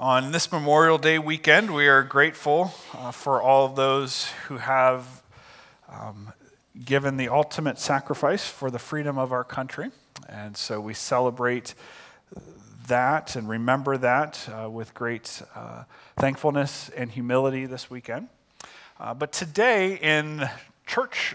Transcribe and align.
On 0.00 0.32
this 0.32 0.50
Memorial 0.50 0.96
Day 0.96 1.18
weekend, 1.18 1.74
we 1.74 1.86
are 1.86 2.02
grateful 2.02 2.72
uh, 2.94 3.10
for 3.10 3.42
all 3.42 3.66
of 3.66 3.76
those 3.76 4.30
who 4.48 4.56
have 4.56 5.22
um, 5.90 6.32
given 6.82 7.18
the 7.18 7.28
ultimate 7.28 7.78
sacrifice 7.78 8.48
for 8.48 8.70
the 8.70 8.78
freedom 8.78 9.18
of 9.18 9.30
our 9.30 9.44
country. 9.44 9.90
And 10.26 10.56
so 10.56 10.80
we 10.80 10.94
celebrate 10.94 11.74
that 12.86 13.36
and 13.36 13.46
remember 13.46 13.98
that 13.98 14.48
uh, 14.48 14.70
with 14.70 14.94
great 14.94 15.42
uh, 15.54 15.84
thankfulness 16.16 16.88
and 16.96 17.10
humility 17.10 17.66
this 17.66 17.90
weekend. 17.90 18.28
Uh, 18.98 19.12
but 19.12 19.32
today, 19.32 19.96
in 19.96 20.48
church, 20.86 21.34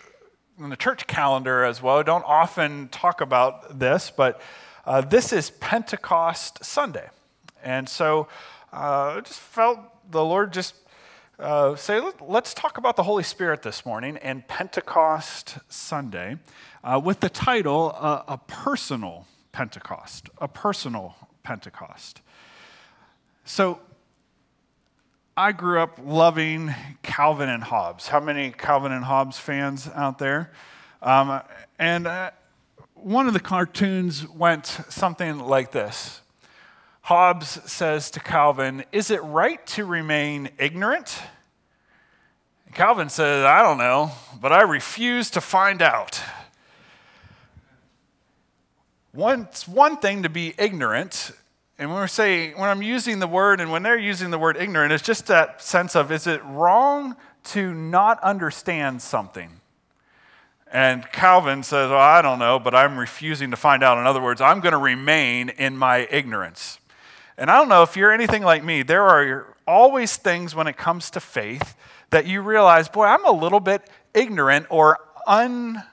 in 0.57 0.69
the 0.69 0.75
church 0.75 1.05
calendar 1.05 1.63
as 1.63 1.83
well, 1.83 2.01
don't 2.01 2.25
often 2.25 2.87
talk 2.87 3.21
about 3.21 3.77
this, 3.77 4.09
but 4.09 4.41
uh, 4.87 5.01
this 5.01 5.31
is 5.31 5.51
Pentecost 5.51 6.65
Sunday. 6.65 7.09
And 7.63 7.89
so 7.89 8.27
uh, 8.75 9.15
I 9.17 9.21
just 9.21 9.39
felt 9.39 9.79
the 10.11 10.23
Lord 10.23 10.51
just 10.51 10.75
uh, 11.39 11.75
say, 11.75 12.01
let's 12.19 12.53
talk 12.53 12.77
about 12.77 12.97
the 12.97 13.03
Holy 13.03 13.23
Spirit 13.23 13.61
this 13.61 13.85
morning 13.85 14.17
and 14.17 14.45
Pentecost 14.47 15.57
Sunday 15.69 16.37
uh, 16.83 16.99
with 17.01 17.21
the 17.21 17.29
title 17.29 17.95
uh, 17.97 18.23
A 18.27 18.37
Personal 18.37 19.27
Pentecost. 19.53 20.29
A 20.39 20.49
Personal 20.49 21.15
Pentecost. 21.43 22.21
So, 23.45 23.79
I 25.37 25.51
grew 25.51 25.79
up 25.79 25.99
loving 26.03 26.73
Calvin 27.03 27.49
and 27.49 27.63
Hobbes. 27.63 28.07
How 28.07 28.19
many 28.19 28.51
Calvin 28.51 28.91
and 28.91 29.03
Hobbes 29.03 29.37
fans 29.37 29.89
out 29.93 30.17
there? 30.17 30.51
Um, 31.01 31.41
and 31.77 32.07
uh, 32.07 32.31
one 32.93 33.27
of 33.27 33.33
the 33.33 33.39
cartoons 33.41 34.27
went 34.27 34.65
something 34.65 35.39
like 35.39 35.71
this 35.71 36.21
Hobbes 37.05 37.59
says 37.71 38.09
to 38.09 38.19
Calvin, 38.19 38.83
Is 38.91 39.11
it 39.11 39.21
right 39.21 39.63
to 39.67 39.85
remain 39.85 40.49
ignorant? 40.57 41.21
Calvin 42.73 43.09
says, 43.09 43.45
I 43.45 43.61
don't 43.61 43.77
know, 43.77 44.11
but 44.41 44.51
I 44.51 44.63
refuse 44.63 45.29
to 45.29 45.41
find 45.41 45.83
out. 45.83 46.19
One, 49.11 49.41
it's 49.41 49.67
one 49.67 49.97
thing 49.97 50.23
to 50.23 50.29
be 50.29 50.55
ignorant, 50.57 51.29
and 51.77 51.91
when 51.93 52.01
we 52.01 52.07
say, 52.07 52.53
when 52.53 52.69
I'm 52.69 52.81
using 52.81 53.19
the 53.19 53.27
word 53.27 53.61
and 53.61 53.71
when 53.71 53.83
they're 53.83 53.99
using 53.99 54.31
the 54.31 54.39
word 54.39 54.57
ignorant, 54.57 54.91
it's 54.91 55.03
just 55.03 55.27
that 55.27 55.61
sense 55.61 55.95
of 55.95 56.11
is 56.11 56.25
it 56.25 56.43
wrong 56.43 57.15
to 57.51 57.71
not 57.71 58.19
understand 58.23 59.03
something? 59.03 59.51
And 60.73 61.05
Calvin 61.11 61.61
says, 61.61 61.91
well, 61.91 61.99
I 61.99 62.23
don't 62.23 62.39
know, 62.39 62.57
but 62.57 62.73
I'm 62.73 62.97
refusing 62.97 63.51
to 63.51 63.57
find 63.57 63.83
out. 63.83 63.99
In 63.99 64.07
other 64.07 64.23
words, 64.23 64.41
I'm 64.41 64.59
going 64.59 64.73
to 64.73 64.79
remain 64.79 65.49
in 65.49 65.77
my 65.77 66.07
ignorance. 66.09 66.79
And 67.37 67.49
I 67.49 67.57
don't 67.57 67.69
know 67.69 67.83
if 67.83 67.97
you're 67.97 68.11
anything 68.11 68.43
like 68.43 68.63
me, 68.63 68.83
there 68.83 69.03
are 69.03 69.55
always 69.67 70.15
things 70.15 70.55
when 70.55 70.67
it 70.67 70.77
comes 70.77 71.09
to 71.11 71.19
faith 71.19 71.75
that 72.11 72.25
you 72.25 72.41
realize, 72.41 72.87
boy, 72.87 73.05
I'm 73.05 73.25
a 73.25 73.31
little 73.31 73.59
bit 73.59 73.89
ignorant 74.13 74.67
or 74.69 74.99
un. 75.27 75.83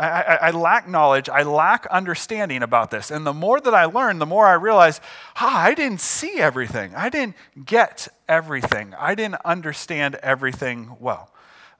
I, 0.00 0.38
I, 0.42 0.50
lack 0.52 0.88
knowledge, 0.88 1.28
I 1.28 1.42
lack 1.42 1.84
understanding 1.86 2.62
about 2.62 2.92
this. 2.92 3.10
And 3.10 3.26
the 3.26 3.32
more 3.32 3.60
that 3.60 3.74
I 3.74 3.86
learn, 3.86 4.20
the 4.20 4.26
more 4.26 4.46
I 4.46 4.52
realize, 4.52 5.00
ah, 5.34 5.60
I 5.60 5.74
didn't 5.74 6.00
see 6.00 6.38
everything. 6.38 6.94
I 6.94 7.08
didn't 7.08 7.34
get 7.64 8.06
everything. 8.28 8.94
I 8.96 9.16
didn't 9.16 9.40
understand 9.44 10.14
everything 10.16 10.96
well. 11.00 11.32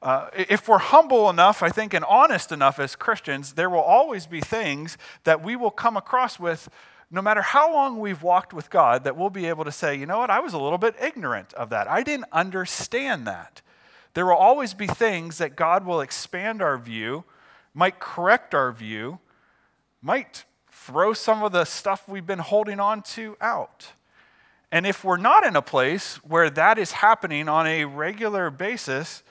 Uh, 0.02 0.30
if 0.34 0.68
we're 0.68 0.78
humble 0.78 1.30
enough, 1.30 1.62
I 1.62 1.68
think, 1.68 1.94
and 1.94 2.04
honest 2.04 2.50
enough 2.50 2.80
as 2.80 2.96
Christians, 2.96 3.52
there 3.52 3.70
will 3.70 3.80
always 3.80 4.26
be 4.26 4.40
things 4.40 4.98
that 5.22 5.42
we 5.42 5.54
will 5.54 5.70
come 5.70 5.96
across 5.96 6.40
with 6.40 6.68
no 7.10 7.22
matter 7.22 7.40
how 7.40 7.72
long 7.72 7.98
we've 7.98 8.22
walked 8.22 8.52
with 8.52 8.70
God, 8.70 9.04
that 9.04 9.16
we'll 9.16 9.30
be 9.30 9.46
able 9.46 9.64
to 9.64 9.72
say, 9.72 9.94
you 9.94 10.06
know 10.06 10.18
what, 10.18 10.30
I 10.30 10.40
was 10.40 10.52
a 10.52 10.58
little 10.58 10.78
bit 10.78 10.94
ignorant 11.00 11.54
of 11.54 11.70
that. 11.70 11.88
I 11.88 12.02
didn't 12.02 12.26
understand 12.32 13.26
that. 13.26 13.62
There 14.14 14.26
will 14.26 14.34
always 14.34 14.74
be 14.74 14.86
things 14.86 15.38
that 15.38 15.56
God 15.56 15.86
will 15.86 16.00
expand 16.00 16.60
our 16.60 16.76
view, 16.76 17.24
might 17.72 17.98
correct 17.98 18.54
our 18.54 18.72
view, 18.72 19.20
might 20.02 20.44
throw 20.70 21.12
some 21.12 21.42
of 21.42 21.52
the 21.52 21.64
stuff 21.64 22.08
we've 22.08 22.26
been 22.26 22.38
holding 22.38 22.80
on 22.80 23.02
to 23.02 23.36
out. 23.40 23.92
And 24.70 24.86
if 24.86 25.02
we're 25.02 25.16
not 25.16 25.46
in 25.46 25.56
a 25.56 25.62
place 25.62 26.16
where 26.16 26.50
that 26.50 26.78
is 26.78 26.92
happening 26.92 27.48
on 27.48 27.66
a 27.66 27.86
regular 27.86 28.50
basis, 28.50 29.22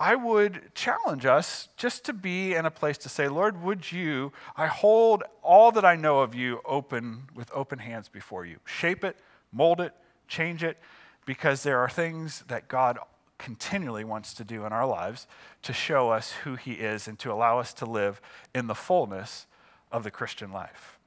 I 0.00 0.14
would 0.14 0.74
challenge 0.74 1.26
us 1.26 1.68
just 1.76 2.06
to 2.06 2.14
be 2.14 2.54
in 2.54 2.64
a 2.64 2.70
place 2.70 2.96
to 2.98 3.10
say, 3.10 3.28
Lord, 3.28 3.62
would 3.62 3.92
you, 3.92 4.32
I 4.56 4.66
hold 4.66 5.22
all 5.42 5.70
that 5.72 5.84
I 5.84 5.94
know 5.94 6.20
of 6.20 6.34
you 6.34 6.62
open 6.64 7.24
with 7.34 7.50
open 7.52 7.78
hands 7.78 8.08
before 8.08 8.46
you. 8.46 8.56
Shape 8.64 9.04
it, 9.04 9.18
mold 9.52 9.78
it, 9.78 9.92
change 10.26 10.64
it, 10.64 10.78
because 11.26 11.62
there 11.62 11.78
are 11.80 11.88
things 11.90 12.44
that 12.48 12.66
God 12.66 12.98
continually 13.36 14.04
wants 14.04 14.32
to 14.34 14.44
do 14.44 14.64
in 14.64 14.72
our 14.72 14.86
lives 14.86 15.26
to 15.62 15.74
show 15.74 16.08
us 16.08 16.32
who 16.44 16.56
He 16.56 16.72
is 16.72 17.06
and 17.06 17.18
to 17.18 17.30
allow 17.30 17.58
us 17.58 17.74
to 17.74 17.84
live 17.84 18.22
in 18.54 18.68
the 18.68 18.74
fullness 18.74 19.46
of 19.92 20.02
the 20.02 20.10
Christian 20.10 20.50
life. 20.50 20.98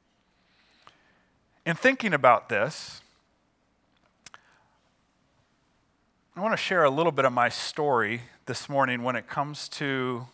In 1.65 1.75
thinking 1.75 2.13
about 2.13 2.47
this, 2.47 3.01
I 6.35 6.41
want 6.41 6.53
to 6.53 6.57
share 6.57 6.83
a 6.83 6.89
little 6.89 7.11
bit 7.11 7.25
of 7.25 7.31
my 7.31 7.49
story 7.49 8.21
this 8.47 8.67
morning 8.67 9.03
when 9.03 9.16
it 9.16 9.27
comes 9.27 9.69
to 9.69 10.25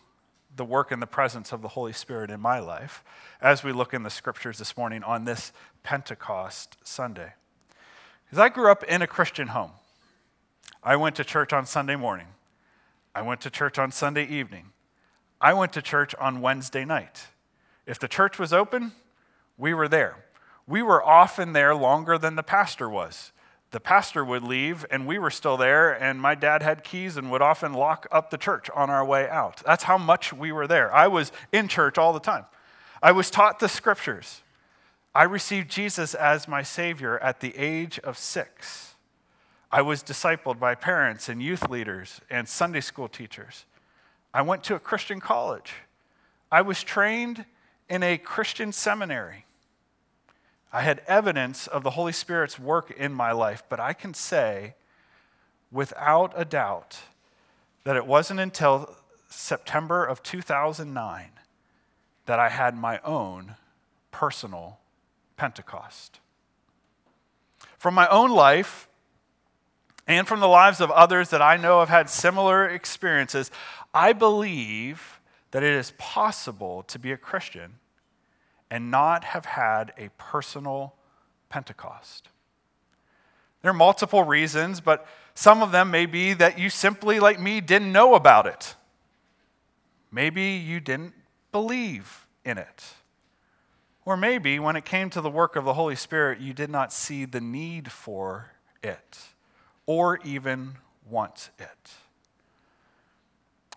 the 0.56 0.64
work 0.64 0.92
and 0.92 1.02
the 1.02 1.06
presence 1.06 1.52
of 1.52 1.60
the 1.60 1.68
Holy 1.68 1.92
Spirit 1.92 2.30
in 2.30 2.40
my 2.40 2.58
life 2.58 3.04
as 3.38 3.62
we 3.62 3.70
look 3.70 3.92
in 3.92 4.02
the 4.02 4.08
scriptures 4.08 4.56
this 4.56 4.78
morning 4.78 5.02
on 5.02 5.26
this 5.26 5.52
Pentecost 5.82 6.78
Sunday. 6.82 7.34
Because 8.24 8.38
I 8.38 8.48
grew 8.48 8.70
up 8.70 8.82
in 8.84 9.02
a 9.02 9.06
Christian 9.06 9.48
home. 9.48 9.72
I 10.82 10.96
went 10.96 11.16
to 11.16 11.24
church 11.24 11.52
on 11.52 11.66
Sunday 11.66 11.96
morning. 11.96 12.28
I 13.14 13.20
went 13.20 13.42
to 13.42 13.50
church 13.50 13.78
on 13.78 13.92
Sunday 13.92 14.24
evening. 14.24 14.70
I 15.38 15.52
went 15.52 15.74
to 15.74 15.82
church 15.82 16.14
on 16.14 16.40
Wednesday 16.40 16.86
night. 16.86 17.26
If 17.84 17.98
the 17.98 18.08
church 18.08 18.38
was 18.38 18.54
open, 18.54 18.92
we 19.58 19.74
were 19.74 19.86
there. 19.86 20.24
We 20.66 20.80
were 20.80 21.04
often 21.04 21.52
there 21.52 21.74
longer 21.74 22.16
than 22.16 22.36
the 22.36 22.42
pastor 22.42 22.88
was 22.88 23.32
the 23.70 23.80
pastor 23.80 24.24
would 24.24 24.42
leave 24.42 24.84
and 24.90 25.06
we 25.06 25.18
were 25.18 25.30
still 25.30 25.56
there 25.56 25.92
and 25.92 26.20
my 26.20 26.34
dad 26.34 26.62
had 26.62 26.82
keys 26.82 27.16
and 27.16 27.30
would 27.30 27.42
often 27.42 27.72
lock 27.72 28.06
up 28.10 28.30
the 28.30 28.36
church 28.36 28.68
on 28.70 28.90
our 28.90 29.04
way 29.04 29.28
out. 29.28 29.62
That's 29.64 29.84
how 29.84 29.96
much 29.96 30.32
we 30.32 30.50
were 30.50 30.66
there. 30.66 30.92
I 30.92 31.06
was 31.06 31.30
in 31.52 31.68
church 31.68 31.96
all 31.96 32.12
the 32.12 32.20
time. 32.20 32.46
I 33.02 33.12
was 33.12 33.30
taught 33.30 33.60
the 33.60 33.68
scriptures. 33.68 34.42
I 35.14 35.24
received 35.24 35.70
jesus 35.70 36.14
as 36.14 36.48
my 36.48 36.62
savior 36.62 37.18
at 37.18 37.40
the 37.40 37.56
age 37.56 37.98
of 38.00 38.18
six. 38.18 38.94
I 39.70 39.82
was 39.82 40.02
discipled 40.02 40.58
by 40.58 40.74
parents 40.74 41.28
and 41.28 41.40
youth 41.40 41.70
leaders 41.70 42.20
and 42.28 42.48
sunday 42.48 42.80
school 42.80 43.08
teachers. 43.08 43.66
I 44.34 44.42
went 44.42 44.64
to 44.64 44.74
a 44.74 44.80
christian 44.80 45.20
college. 45.20 45.74
I 46.50 46.62
was 46.62 46.82
trained 46.82 47.44
in 47.88 48.02
a 48.02 48.18
christian 48.18 48.72
seminary 48.72 49.44
I 50.72 50.82
had 50.82 51.02
evidence 51.06 51.66
of 51.66 51.82
the 51.82 51.90
Holy 51.90 52.12
Spirit's 52.12 52.58
work 52.58 52.90
in 52.90 53.12
my 53.12 53.32
life, 53.32 53.62
but 53.68 53.80
I 53.80 53.92
can 53.92 54.14
say 54.14 54.74
without 55.72 56.32
a 56.36 56.44
doubt 56.44 57.00
that 57.84 57.96
it 57.96 58.06
wasn't 58.06 58.40
until 58.40 58.96
September 59.28 60.04
of 60.04 60.22
2009 60.22 61.30
that 62.26 62.38
I 62.38 62.48
had 62.48 62.76
my 62.76 63.00
own 63.04 63.56
personal 64.12 64.78
Pentecost. 65.36 66.20
From 67.78 67.94
my 67.94 68.06
own 68.08 68.30
life 68.30 68.88
and 70.06 70.28
from 70.28 70.40
the 70.40 70.48
lives 70.48 70.80
of 70.80 70.90
others 70.90 71.30
that 71.30 71.42
I 71.42 71.56
know 71.56 71.80
have 71.80 71.88
had 71.88 72.08
similar 72.08 72.68
experiences, 72.68 73.50
I 73.92 74.12
believe 74.12 75.20
that 75.50 75.62
it 75.64 75.74
is 75.74 75.92
possible 75.98 76.84
to 76.84 76.98
be 76.98 77.10
a 77.10 77.16
Christian 77.16 77.79
and 78.70 78.90
not 78.90 79.24
have 79.24 79.44
had 79.44 79.92
a 79.98 80.10
personal 80.16 80.94
Pentecost. 81.48 82.28
There 83.62 83.70
are 83.70 83.74
multiple 83.74 84.22
reasons, 84.24 84.80
but 84.80 85.06
some 85.34 85.62
of 85.62 85.72
them 85.72 85.90
may 85.90 86.06
be 86.06 86.32
that 86.34 86.58
you 86.58 86.70
simply, 86.70 87.20
like 87.20 87.40
me, 87.40 87.60
didn't 87.60 87.92
know 87.92 88.14
about 88.14 88.46
it. 88.46 88.76
Maybe 90.10 90.42
you 90.42 90.80
didn't 90.80 91.14
believe 91.52 92.26
in 92.44 92.58
it. 92.58 92.94
Or 94.04 94.16
maybe 94.16 94.58
when 94.58 94.76
it 94.76 94.84
came 94.84 95.10
to 95.10 95.20
the 95.20 95.30
work 95.30 95.56
of 95.56 95.64
the 95.64 95.74
Holy 95.74 95.96
Spirit, 95.96 96.40
you 96.40 96.52
did 96.52 96.70
not 96.70 96.92
see 96.92 97.24
the 97.24 97.40
need 97.40 97.92
for 97.92 98.52
it 98.82 99.18
or 99.86 100.18
even 100.24 100.76
want 101.08 101.50
it. 101.58 101.90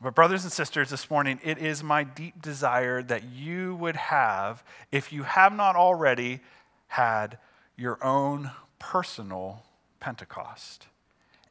But, 0.04 0.16
brothers 0.16 0.44
and 0.44 0.52
sisters, 0.52 0.90
this 0.90 1.10
morning, 1.10 1.40
it 1.46 1.58
is 1.58 1.82
my 1.82 2.04
deep 2.04 2.42
desire 2.42 3.02
that 3.04 3.24
you 3.24 3.74
would 3.76 3.96
have, 3.96 4.62
if 4.92 5.14
you 5.14 5.24
have 5.24 5.56
not 5.56 5.78
already, 5.78 6.42
had 6.88 7.38
your 7.78 8.04
own 8.04 8.52
personal 8.80 9.64
Pentecost. 10.02 10.88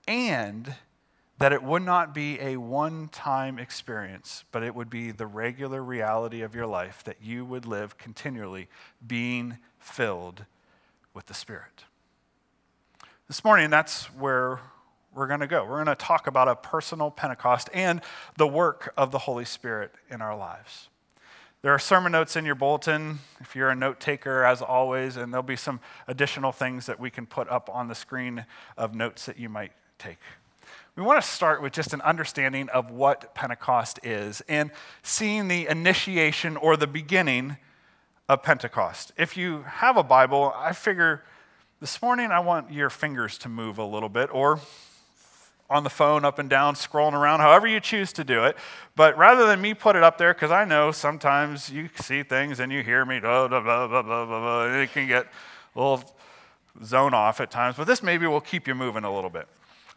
And 0.06 0.74
that 1.38 1.54
it 1.54 1.62
would 1.62 1.82
not 1.82 2.12
be 2.12 2.38
a 2.40 2.58
one 2.58 3.08
time 3.08 3.58
experience, 3.58 4.44
but 4.52 4.62
it 4.62 4.74
would 4.74 4.90
be 4.90 5.12
the 5.12 5.26
regular 5.26 5.82
reality 5.82 6.42
of 6.42 6.54
your 6.54 6.66
life 6.66 7.02
that 7.04 7.16
you 7.22 7.46
would 7.46 7.64
live 7.64 7.96
continually 7.96 8.68
being 9.04 9.56
filled 9.78 10.44
with 11.14 11.24
the 11.24 11.34
Spirit. 11.34 11.84
This 13.28 13.42
morning, 13.44 13.70
that's 13.70 14.04
where 14.12 14.60
we're 15.14 15.26
going 15.26 15.40
to 15.40 15.46
go. 15.46 15.64
We're 15.64 15.84
going 15.84 15.86
to 15.86 15.94
talk 15.94 16.26
about 16.26 16.48
a 16.48 16.56
personal 16.56 17.10
Pentecost 17.10 17.68
and 17.72 18.00
the 18.36 18.46
work 18.46 18.92
of 18.96 19.10
the 19.10 19.18
Holy 19.18 19.44
Spirit 19.44 19.92
in 20.10 20.22
our 20.22 20.36
lives. 20.36 20.88
There 21.62 21.72
are 21.72 21.78
sermon 21.78 22.12
notes 22.12 22.34
in 22.34 22.44
your 22.44 22.56
bulletin 22.56 23.20
if 23.40 23.54
you're 23.54 23.70
a 23.70 23.74
note 23.74 24.00
taker, 24.00 24.44
as 24.44 24.62
always, 24.62 25.16
and 25.16 25.32
there'll 25.32 25.44
be 25.44 25.54
some 25.54 25.78
additional 26.08 26.50
things 26.50 26.86
that 26.86 26.98
we 26.98 27.08
can 27.08 27.24
put 27.24 27.48
up 27.48 27.70
on 27.72 27.86
the 27.86 27.94
screen 27.94 28.46
of 28.76 28.94
notes 28.94 29.26
that 29.26 29.38
you 29.38 29.48
might 29.48 29.72
take. 29.98 30.18
We 30.96 31.02
want 31.02 31.22
to 31.22 31.28
start 31.28 31.62
with 31.62 31.72
just 31.72 31.94
an 31.94 32.00
understanding 32.00 32.68
of 32.70 32.90
what 32.90 33.34
Pentecost 33.34 34.00
is 34.02 34.42
and 34.48 34.72
seeing 35.02 35.48
the 35.48 35.66
initiation 35.66 36.56
or 36.56 36.76
the 36.76 36.86
beginning 36.86 37.58
of 38.28 38.42
Pentecost. 38.42 39.12
If 39.16 39.36
you 39.36 39.62
have 39.62 39.96
a 39.96 40.02
Bible, 40.02 40.52
I 40.56 40.72
figure 40.72 41.22
this 41.80 42.02
morning 42.02 42.30
I 42.30 42.40
want 42.40 42.72
your 42.72 42.90
fingers 42.90 43.38
to 43.38 43.48
move 43.48 43.78
a 43.78 43.84
little 43.84 44.08
bit, 44.08 44.30
or 44.32 44.60
on 45.70 45.84
the 45.84 45.90
phone 45.90 46.24
up 46.24 46.38
and 46.38 46.50
down, 46.50 46.74
scrolling 46.74 47.14
around, 47.14 47.40
however 47.40 47.66
you 47.66 47.80
choose 47.80 48.12
to 48.12 48.24
do 48.24 48.44
it. 48.44 48.56
But 48.94 49.16
rather 49.16 49.46
than 49.46 49.60
me 49.60 49.74
put 49.74 49.96
it 49.96 50.02
up 50.02 50.18
there, 50.18 50.34
because 50.34 50.50
I 50.50 50.64
know 50.64 50.92
sometimes 50.92 51.70
you 51.70 51.88
see 51.96 52.22
things 52.22 52.60
and 52.60 52.70
you 52.70 52.82
hear 52.82 53.04
me, 53.04 53.20
blah, 53.20 53.48
blah, 53.48 53.60
blah, 53.60 53.86
blah, 53.88 54.02
blah, 54.02 54.26
blah, 54.26 54.66
and 54.66 54.76
it 54.76 54.92
can 54.92 55.08
get 55.08 55.26
a 55.74 55.78
little 55.78 56.04
zone 56.84 57.14
off 57.14 57.40
at 57.40 57.50
times. 57.50 57.76
But 57.76 57.86
this 57.86 58.02
maybe 58.02 58.26
will 58.26 58.40
keep 58.40 58.68
you 58.68 58.74
moving 58.74 59.04
a 59.04 59.14
little 59.14 59.30
bit. 59.30 59.48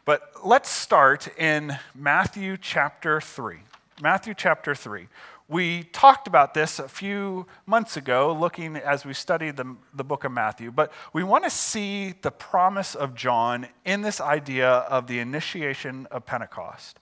But 0.06 0.32
let's 0.44 0.70
start 0.70 1.28
in 1.38 1.78
Matthew 1.96 2.58
chapter 2.58 3.20
3. 3.20 3.58
Matthew 4.02 4.34
chapter 4.34 4.76
3. 4.76 5.08
We 5.48 5.84
talked 5.84 6.28
about 6.28 6.56
this 6.56 6.80
a 6.80 6.88
few 6.88 7.46
months 7.68 7.98
ago, 7.98 8.34
looking 8.34 8.76
as 8.78 9.06
we 9.06 9.14
studied 9.14 9.58
the, 9.58 9.76
the 9.94 10.04
book 10.04 10.24
of 10.24 10.32
Matthew, 10.32 10.72
but 10.72 10.92
we 11.14 11.24
want 11.24 11.44
to 11.44 11.52
see 11.52 12.16
the 12.24 12.32
promise 12.32 12.96
of 12.96 13.14
John 13.14 13.68
in 13.86 14.02
this 14.02 14.20
idea 14.20 14.68
of 14.68 15.06
the 15.06 15.20
initiation 15.20 16.08
of 16.10 16.26
Pentecost. 16.26 17.00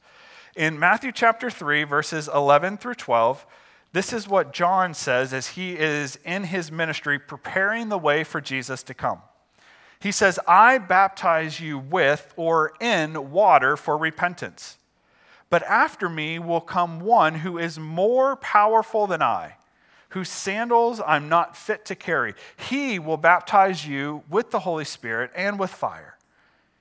In 0.58 0.78
Matthew 0.78 1.14
chapter 1.14 1.50
3, 1.50 1.86
verses 1.86 2.30
11 2.34 2.78
through 2.78 2.96
12, 2.96 3.46
this 3.94 4.12
is 4.12 4.28
what 4.28 4.52
John 4.52 4.94
says 4.94 5.32
as 5.32 5.50
he 5.50 5.78
is 5.78 6.20
in 6.26 6.44
his 6.44 6.70
ministry 6.70 7.20
preparing 7.20 7.88
the 7.88 7.98
way 7.98 8.26
for 8.26 8.42
Jesus 8.42 8.84
to 8.84 8.94
come. 8.94 9.22
He 10.02 10.12
says, 10.12 10.38
I 10.46 10.80
baptize 10.80 11.62
you 11.62 11.80
with 11.80 12.34
or 12.36 12.74
in 12.82 13.32
water 13.32 13.78
for 13.78 13.98
repentance. 13.98 14.78
But 15.54 15.62
after 15.68 16.10
me 16.10 16.40
will 16.40 16.62
come 16.62 17.00
one 17.00 17.36
who 17.36 17.60
is 17.60 17.78
more 17.78 18.36
powerful 18.38 19.06
than 19.06 19.22
I, 19.22 19.58
whose 20.10 20.30
sandals 20.30 21.00
I'm 21.06 21.30
not 21.30 21.56
fit 21.56 21.86
to 21.86 21.96
carry. 21.96 22.34
He 22.58 22.98
will 22.98 23.18
baptize 23.18 23.86
you 23.86 24.24
with 24.28 24.50
the 24.50 24.62
Holy 24.62 24.84
Spirit 24.84 25.30
and 25.36 25.60
with 25.60 25.70
fire. 25.70 26.18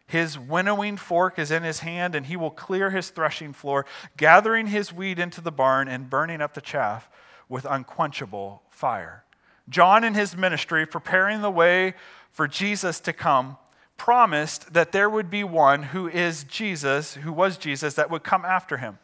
His 0.06 0.38
winnowing 0.38 0.96
fork 0.96 1.38
is 1.38 1.50
in 1.50 1.64
his 1.64 1.80
hand, 1.80 2.14
and 2.14 2.24
he 2.24 2.34
will 2.34 2.50
clear 2.50 2.88
his 2.88 3.10
threshing 3.10 3.52
floor, 3.52 3.84
gathering 4.16 4.68
his 4.68 4.90
wheat 4.90 5.18
into 5.18 5.42
the 5.42 5.52
barn 5.52 5.86
and 5.86 6.08
burning 6.08 6.40
up 6.40 6.54
the 6.54 6.62
chaff 6.62 7.10
with 7.50 7.66
unquenchable 7.66 8.62
fire. 8.70 9.22
John, 9.68 10.02
in 10.02 10.14
his 10.14 10.34
ministry, 10.34 10.86
preparing 10.86 11.42
the 11.42 11.50
way 11.50 11.92
for 12.30 12.48
Jesus 12.48 13.00
to 13.00 13.12
come, 13.12 13.58
promised 13.96 14.72
that 14.72 14.92
there 14.92 15.08
would 15.08 15.30
be 15.30 15.44
one 15.44 15.84
who 15.84 16.08
is 16.08 16.44
Jesus, 16.44 17.14
who 17.14 17.32
was 17.32 17.56
Jesus, 17.56 17.94
that 17.94 18.10
would 18.10 18.22
come 18.22 18.44
after 18.44 18.78
him. 18.78 18.98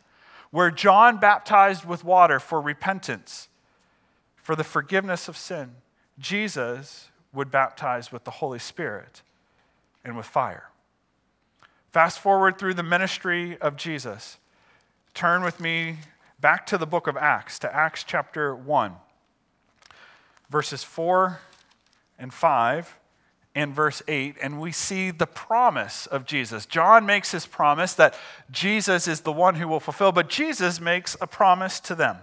Where 0.50 0.70
John 0.70 1.18
baptized 1.18 1.84
with 1.84 2.04
water 2.04 2.40
for 2.40 2.60
repentance, 2.60 3.48
for 4.36 4.56
the 4.56 4.64
forgiveness 4.64 5.28
of 5.28 5.36
sin, 5.36 5.76
Jesus 6.18 7.10
would 7.32 7.50
baptize 7.50 8.10
with 8.10 8.24
the 8.24 8.30
Holy 8.32 8.58
Spirit 8.58 9.22
and 10.04 10.16
with 10.16 10.26
fire. 10.26 10.70
Fast 11.92 12.18
forward 12.18 12.58
through 12.58 12.74
the 12.74 12.82
ministry 12.82 13.58
of 13.58 13.76
Jesus. 13.76 14.38
Turn 15.14 15.42
with 15.42 15.60
me 15.60 15.98
back 16.40 16.66
to 16.66 16.78
the 16.78 16.86
book 16.86 17.06
of 17.06 17.16
Acts, 17.16 17.58
to 17.60 17.74
Acts 17.74 18.04
chapter 18.04 18.54
1, 18.54 18.92
verses 20.50 20.82
4 20.82 21.40
and 22.18 22.32
5 22.32 22.96
in 23.54 23.72
verse 23.72 24.02
8, 24.06 24.36
and 24.40 24.60
we 24.60 24.70
see 24.70 25.10
the 25.10 25.26
promise 25.26 26.06
of 26.06 26.24
Jesus. 26.24 26.66
John 26.66 27.06
makes 27.06 27.32
his 27.32 27.46
promise 27.46 27.94
that 27.94 28.14
Jesus 28.50 29.08
is 29.08 29.22
the 29.22 29.32
one 29.32 29.56
who 29.56 29.66
will 29.66 29.80
fulfill, 29.80 30.12
but 30.12 30.28
Jesus 30.28 30.80
makes 30.80 31.16
a 31.20 31.26
promise 31.26 31.80
to 31.80 31.94
them. 31.94 32.18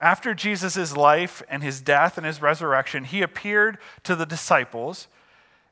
After 0.00 0.32
Jesus' 0.32 0.96
life 0.96 1.42
and 1.48 1.62
his 1.62 1.80
death 1.80 2.16
and 2.16 2.24
his 2.24 2.40
resurrection, 2.40 3.04
he 3.04 3.22
appeared 3.22 3.78
to 4.04 4.14
the 4.16 4.24
disciples 4.24 5.08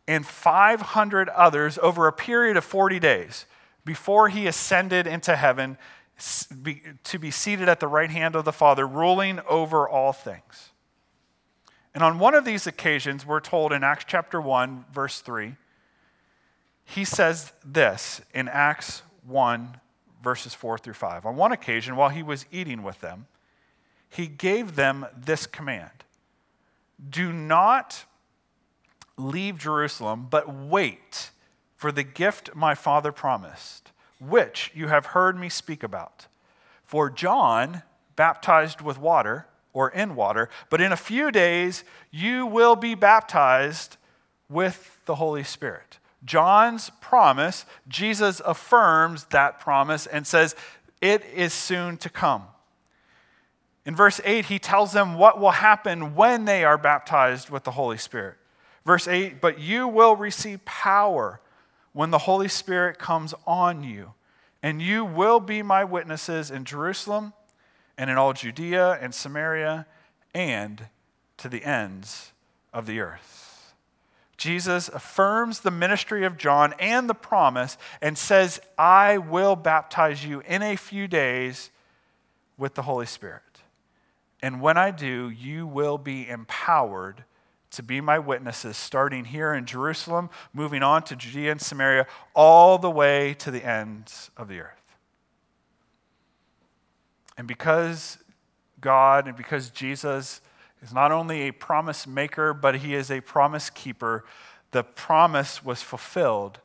and 0.07 0.27
500 0.27 1.29
others 1.31 1.79
over 1.83 2.07
a 2.07 2.13
period 2.13 2.57
of 2.57 2.65
40 2.65 2.99
days 2.99 3.47
before 3.85 4.29
he 4.29 4.47
ascended 4.47 5.07
into 5.07 5.37
heaven 5.37 5.79
to 7.05 7.19
be 7.19 7.31
seated 7.31 7.69
at 7.69 7.79
the 7.79 7.87
right 7.87 8.11
hand 8.11 8.35
of 8.35 8.45
the 8.45 8.53
Father, 8.53 8.87
ruling 8.87 9.41
over 9.49 9.89
all 9.89 10.13
things. 10.13 10.71
And 11.95 12.03
on 12.03 12.19
one 12.19 12.35
of 12.35 12.45
these 12.45 12.67
occasions, 12.67 13.27
we're 13.27 13.41
told 13.41 13.73
in 13.73 13.83
Acts 13.83 14.05
chapter 14.07 14.41
1, 14.41 14.85
verse 14.93 15.21
3, 15.21 15.55
he 16.85 17.05
says 17.05 17.53
this 17.65 18.21
in 18.33 18.49
Acts 18.49 19.03
1, 19.27 19.79
verses 20.23 20.55
4 20.55 20.79
through 20.79 20.95
5. 20.95 21.27
On 21.27 21.37
one 21.37 21.53
occasion, 21.53 21.97
while 21.97 22.09
he 22.09 22.23
was 22.23 22.47
eating 22.51 22.83
with 22.83 23.01
them, 23.01 23.27
he 24.09 24.27
gave 24.27 24.75
them 24.75 25.07
this 25.17 25.47
command 25.47 26.05
Do 27.09 27.33
not 27.33 28.05
leave 29.17 29.59
Jerusalem, 29.59 30.29
but 30.31 30.53
wait 30.53 31.31
for 31.77 31.93
the 31.93 32.03
gift 32.03 32.55
my 32.55 32.75
father 32.75 33.13
promised, 33.13 33.93
which 34.21 34.73
you 34.75 34.89
have 34.89 35.07
heard 35.07 35.39
me 35.39 35.49
speak 35.49 35.83
about. 35.83 36.27
For 36.85 37.11
John 37.11 37.83
baptized 38.17 38.81
with 38.81 38.99
water 38.99 39.47
or 39.73 39.91
in 39.91 40.15
water, 40.15 40.49
but 40.71 40.81
in 40.81 40.93
a 40.93 40.97
few 40.97 41.31
days 41.31 41.85
you 42.11 42.47
will 42.47 42.77
be 42.77 42.95
baptized 42.95 43.97
with 44.49 44.99
the 45.07 45.17
Holy 45.17 45.45
Spirit. 45.45 45.99
John's 46.25 46.91
promise, 47.01 47.65
Jesus 47.87 48.41
affirms 48.45 49.25
that 49.27 49.61
promise 49.61 50.07
and 50.07 50.27
says, 50.27 50.57
It 51.01 51.25
is 51.35 51.53
soon 51.53 51.97
to 51.99 52.11
come. 52.11 52.45
In 53.85 53.95
verse 53.95 54.21
8, 54.25 54.47
he 54.47 54.59
tells 54.59 54.93
them 54.93 55.15
what 55.15 55.41
will 55.41 55.53
happen 55.53 56.15
when 56.15 56.45
they 56.45 56.65
are 56.65 56.77
baptized 56.77 57.49
with 57.49 57.65
the 57.65 57.71
Holy 57.71 57.97
Spirit. 57.97 58.37
Verse 58.85 59.07
8, 59.07 59.41
but 59.41 59.59
you 59.61 59.87
will 59.87 60.17
receive 60.17 60.65
power 60.65 61.41
when 61.93 62.11
the 62.11 62.19
Holy 62.19 62.49
Spirit 62.49 62.99
comes 62.99 63.35
on 63.47 63.83
you, 63.83 64.13
and 64.63 64.83
you 64.83 65.05
will 65.05 65.41
be 65.41 65.63
my 65.63 65.85
witnesses 65.85 66.51
in 66.51 66.65
Jerusalem 66.65 67.33
and 67.99 68.09
in 68.09 68.17
all 68.17 68.33
Judea 68.33 68.99
and 69.03 69.15
Samaria 69.15 69.87
and 70.33 70.87
to 71.37 71.49
the 71.49 71.65
ends 71.65 72.33
of 72.73 72.87
the 72.87 73.01
earth. 73.01 73.75
Jesus 74.37 74.89
affirms 74.89 75.61
the 75.61 75.73
ministry 75.73 76.25
of 76.25 76.39
John 76.39 76.73
and 76.79 77.11
the 77.11 77.15
promise 77.15 77.77
and 78.01 78.17
says, 78.17 78.61
I 78.79 79.19
will 79.19 79.57
baptize 79.57 80.25
you 80.25 80.41
in 80.47 80.63
a 80.63 80.77
few 80.77 81.09
days 81.09 81.71
with 82.57 82.75
the 82.75 82.83
Holy 82.83 83.07
Spirit. 83.07 83.43
And 84.41 84.61
when 84.61 84.79
I 84.79 84.93
do, 84.93 85.29
you 85.29 85.67
will 85.67 85.99
be 85.99 86.29
empowered 86.29 87.25
to 87.73 87.83
be 87.83 88.01
my 88.01 88.21
witnesses, 88.21 88.77
starting 88.77 89.25
here 89.25 89.53
in 89.53 89.67
Jerusalem, 89.67 90.31
moving 90.55 90.85
on 90.85 91.03
to 91.03 91.17
Judea 91.17 91.51
and 91.51 91.61
Samaria, 91.61 92.07
all 92.35 92.79
the 92.79 92.91
way 92.91 93.35
to 93.41 93.51
the 93.51 93.65
ends 93.65 94.31
of 94.37 94.49
the 94.49 94.61
earth. 94.61 94.78
And 97.39 97.47
because 97.47 98.19
God 98.81 99.29
and 99.29 99.37
because 99.37 99.71
Jesus 99.71 100.41
is 100.83 100.93
not 100.93 101.13
only 101.13 101.43
a 101.43 101.53
promise 101.53 102.07
maker, 102.07 102.53
but 102.53 102.77
he 102.77 102.95
is 102.95 103.11
a 103.11 103.21
promise 103.21 103.71
keeper, 103.71 104.25
the 104.73 104.83
promise 104.83 105.65
was 105.65 105.81
fulfilled 105.81 106.61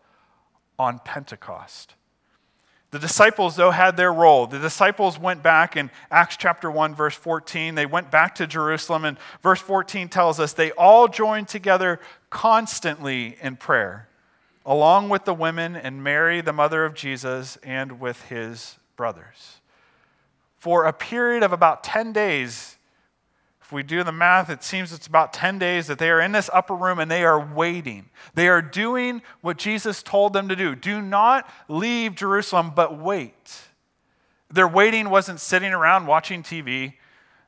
on 0.77 0.99
Pentecost. 0.99 1.93
The 2.89 2.99
disciples, 2.99 3.55
though, 3.55 3.71
had 3.71 3.97
their 3.97 4.13
role. 4.13 4.45
The 4.45 4.59
disciples 4.59 5.17
went 5.17 5.41
back 5.41 5.75
in 5.77 5.89
Acts 6.11 6.37
chapter 6.37 6.69
1, 6.69 6.93
verse 6.93 7.15
14. 7.15 7.73
They 7.73 7.87
went 7.87 8.11
back 8.11 8.35
to 8.35 8.45
Jerusalem, 8.45 9.05
and 9.05 9.17
verse 9.41 9.61
14 9.61 10.09
tells 10.09 10.39
us 10.39 10.53
they 10.53 10.71
all 10.71 11.07
joined 11.07 11.47
together 11.47 11.99
constantly 12.29 13.37
in 13.41 13.55
prayer, 13.55 14.09
along 14.63 15.09
with 15.09 15.25
the 15.25 15.33
women 15.33 15.75
and 15.75 16.03
Mary, 16.03 16.41
the 16.41 16.53
mother 16.53 16.85
of 16.85 16.93
Jesus, 16.93 17.57
and 17.63 17.99
with 17.99 18.23
his 18.25 18.77
brothers 18.95 19.59
for 20.63 20.85
a 20.85 20.93
period 20.93 21.43
of 21.43 21.51
about 21.51 21.83
10 21.83 22.13
days. 22.13 22.77
If 23.61 23.73
we 23.73 23.83
do 23.83 24.01
the 24.01 24.13
math, 24.13 24.49
it 24.49 24.63
seems 24.63 24.93
it's 24.93 25.07
about 25.07 25.33
10 25.33 25.59
days 25.59 25.87
that 25.87 25.99
they 25.99 26.09
are 26.09 26.21
in 26.21 26.31
this 26.31 26.49
upper 26.53 26.73
room 26.73 26.99
and 26.99 27.11
they 27.11 27.25
are 27.25 27.53
waiting. 27.53 28.09
They 28.33 28.47
are 28.47 28.61
doing 28.61 29.21
what 29.41 29.57
Jesus 29.57 30.01
told 30.01 30.31
them 30.31 30.47
to 30.47 30.55
do. 30.55 30.73
Do 30.73 31.01
not 31.01 31.49
leave 31.67 32.15
Jerusalem, 32.15 32.71
but 32.73 32.97
wait. 32.97 33.59
Their 34.49 34.65
waiting 34.65 35.09
wasn't 35.09 35.41
sitting 35.41 35.73
around 35.73 36.07
watching 36.07 36.43
TV. 36.43 36.93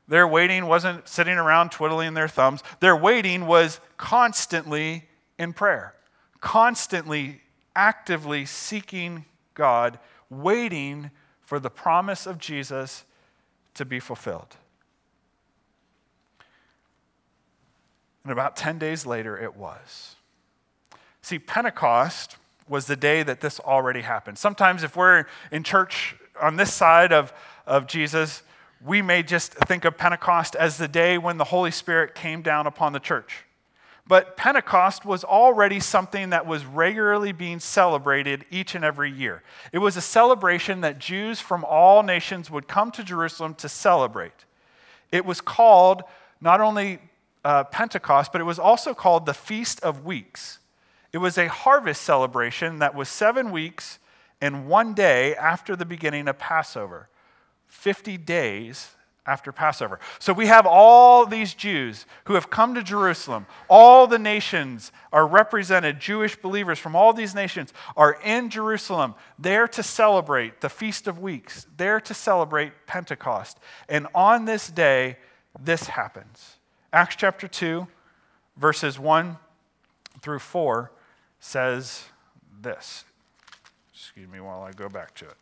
Their 0.06 0.28
waiting 0.28 0.66
wasn't 0.66 1.08
sitting 1.08 1.38
around 1.38 1.70
twiddling 1.70 2.12
their 2.12 2.28
thumbs. 2.28 2.62
Their 2.80 2.96
waiting 2.96 3.46
was 3.46 3.80
constantly 3.96 5.08
in 5.38 5.54
prayer, 5.54 5.94
constantly, 6.42 7.40
actively 7.74 8.44
seeking 8.44 9.24
God, 9.54 9.98
waiting 10.28 11.10
for 11.46 11.58
the 11.58 11.70
promise 11.70 12.26
of 12.26 12.38
Jesus 12.38 13.04
to 13.74 13.84
be 13.84 13.98
fulfilled. 14.00 14.56
And 18.24 18.32
about 18.32 18.56
10 18.56 18.78
days 18.78 19.06
later, 19.06 19.38
it 19.38 19.56
was. 19.56 20.16
See, 21.22 21.38
Pentecost 21.38 22.36
was 22.68 22.86
the 22.86 22.96
day 22.96 23.22
that 23.22 23.40
this 23.40 23.60
already 23.60 24.00
happened. 24.00 24.36
Sometimes, 24.36 24.82
if 24.82 24.96
we're 24.96 25.26
in 25.52 25.62
church 25.62 26.16
on 26.42 26.56
this 26.56 26.74
side 26.74 27.12
of, 27.12 27.32
of 27.66 27.86
Jesus, 27.86 28.42
we 28.84 29.00
may 29.00 29.22
just 29.22 29.54
think 29.54 29.84
of 29.84 29.96
Pentecost 29.96 30.56
as 30.56 30.76
the 30.76 30.88
day 30.88 31.16
when 31.16 31.38
the 31.38 31.44
Holy 31.44 31.70
Spirit 31.70 32.16
came 32.16 32.42
down 32.42 32.66
upon 32.66 32.92
the 32.92 32.98
church. 32.98 33.45
But 34.08 34.36
Pentecost 34.36 35.04
was 35.04 35.24
already 35.24 35.80
something 35.80 36.30
that 36.30 36.46
was 36.46 36.64
regularly 36.64 37.32
being 37.32 37.58
celebrated 37.58 38.44
each 38.50 38.74
and 38.74 38.84
every 38.84 39.10
year. 39.10 39.42
It 39.72 39.78
was 39.78 39.96
a 39.96 40.00
celebration 40.00 40.80
that 40.82 40.98
Jews 40.98 41.40
from 41.40 41.64
all 41.64 42.02
nations 42.02 42.50
would 42.50 42.68
come 42.68 42.92
to 42.92 43.02
Jerusalem 43.02 43.54
to 43.54 43.68
celebrate. 43.68 44.44
It 45.10 45.24
was 45.24 45.40
called 45.40 46.04
not 46.40 46.60
only 46.60 47.00
uh, 47.44 47.64
Pentecost, 47.64 48.30
but 48.30 48.40
it 48.40 48.44
was 48.44 48.58
also 48.58 48.94
called 48.94 49.26
the 49.26 49.34
Feast 49.34 49.80
of 49.80 50.04
Weeks. 50.04 50.60
It 51.12 51.18
was 51.18 51.36
a 51.38 51.48
harvest 51.48 52.02
celebration 52.02 52.78
that 52.78 52.94
was 52.94 53.08
seven 53.08 53.50
weeks 53.50 53.98
and 54.40 54.68
one 54.68 54.94
day 54.94 55.34
after 55.34 55.74
the 55.74 55.86
beginning 55.86 56.28
of 56.28 56.38
Passover, 56.38 57.08
50 57.68 58.18
days 58.18 58.95
after 59.26 59.52
Passover. 59.52 59.98
So 60.18 60.32
we 60.32 60.46
have 60.46 60.66
all 60.66 61.26
these 61.26 61.54
Jews 61.54 62.06
who 62.24 62.34
have 62.34 62.50
come 62.50 62.74
to 62.74 62.82
Jerusalem. 62.82 63.46
All 63.68 64.06
the 64.06 64.18
nations 64.18 64.92
are 65.12 65.26
represented. 65.26 66.00
Jewish 66.00 66.36
believers 66.36 66.78
from 66.78 66.94
all 66.94 67.12
these 67.12 67.34
nations 67.34 67.72
are 67.96 68.18
in 68.24 68.50
Jerusalem, 68.50 69.14
there 69.38 69.66
to 69.68 69.82
celebrate 69.82 70.60
the 70.60 70.68
Feast 70.68 71.06
of 71.06 71.18
Weeks, 71.18 71.66
there 71.76 72.00
to 72.00 72.14
celebrate 72.14 72.72
Pentecost. 72.86 73.58
And 73.88 74.06
on 74.14 74.44
this 74.44 74.68
day, 74.68 75.16
this 75.58 75.88
happens. 75.88 76.56
Acts 76.92 77.16
chapter 77.16 77.48
2, 77.48 77.86
verses 78.56 78.98
1 78.98 79.36
through 80.20 80.38
4 80.38 80.90
says 81.40 82.04
this. 82.60 83.04
Excuse 83.92 84.28
me 84.28 84.40
while 84.40 84.62
I 84.62 84.72
go 84.72 84.88
back 84.88 85.14
to 85.16 85.24
it. 85.26 85.36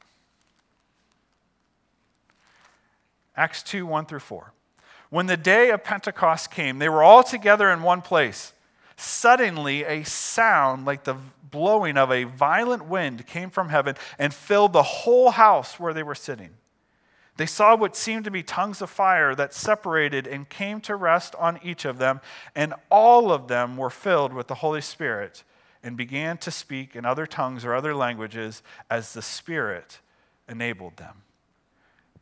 Acts 3.36 3.62
2, 3.62 3.86
1 3.86 4.06
through 4.06 4.20
4. 4.20 4.52
When 5.10 5.26
the 5.26 5.36
day 5.36 5.70
of 5.70 5.84
Pentecost 5.84 6.50
came, 6.50 6.78
they 6.78 6.88
were 6.88 7.02
all 7.02 7.22
together 7.22 7.70
in 7.70 7.82
one 7.82 8.02
place. 8.02 8.52
Suddenly, 8.96 9.84
a 9.84 10.04
sound 10.04 10.84
like 10.84 11.04
the 11.04 11.16
blowing 11.50 11.96
of 11.96 12.10
a 12.10 12.24
violent 12.24 12.86
wind 12.86 13.26
came 13.26 13.50
from 13.50 13.68
heaven 13.68 13.96
and 14.18 14.32
filled 14.32 14.72
the 14.72 14.82
whole 14.82 15.30
house 15.30 15.78
where 15.78 15.92
they 15.92 16.02
were 16.02 16.14
sitting. 16.14 16.50
They 17.36 17.46
saw 17.46 17.76
what 17.76 17.96
seemed 17.96 18.24
to 18.24 18.30
be 18.30 18.44
tongues 18.44 18.80
of 18.80 18.90
fire 18.90 19.34
that 19.34 19.54
separated 19.54 20.26
and 20.26 20.48
came 20.48 20.80
to 20.82 20.94
rest 20.94 21.34
on 21.36 21.58
each 21.64 21.84
of 21.84 21.98
them, 21.98 22.20
and 22.54 22.74
all 22.90 23.32
of 23.32 23.48
them 23.48 23.76
were 23.76 23.90
filled 23.90 24.32
with 24.32 24.46
the 24.46 24.56
Holy 24.56 24.80
Spirit 24.80 25.42
and 25.82 25.96
began 25.96 26.38
to 26.38 26.50
speak 26.50 26.94
in 26.94 27.04
other 27.04 27.26
tongues 27.26 27.64
or 27.64 27.74
other 27.74 27.94
languages 27.94 28.62
as 28.88 29.12
the 29.12 29.22
Spirit 29.22 29.98
enabled 30.48 30.96
them. 30.96 31.22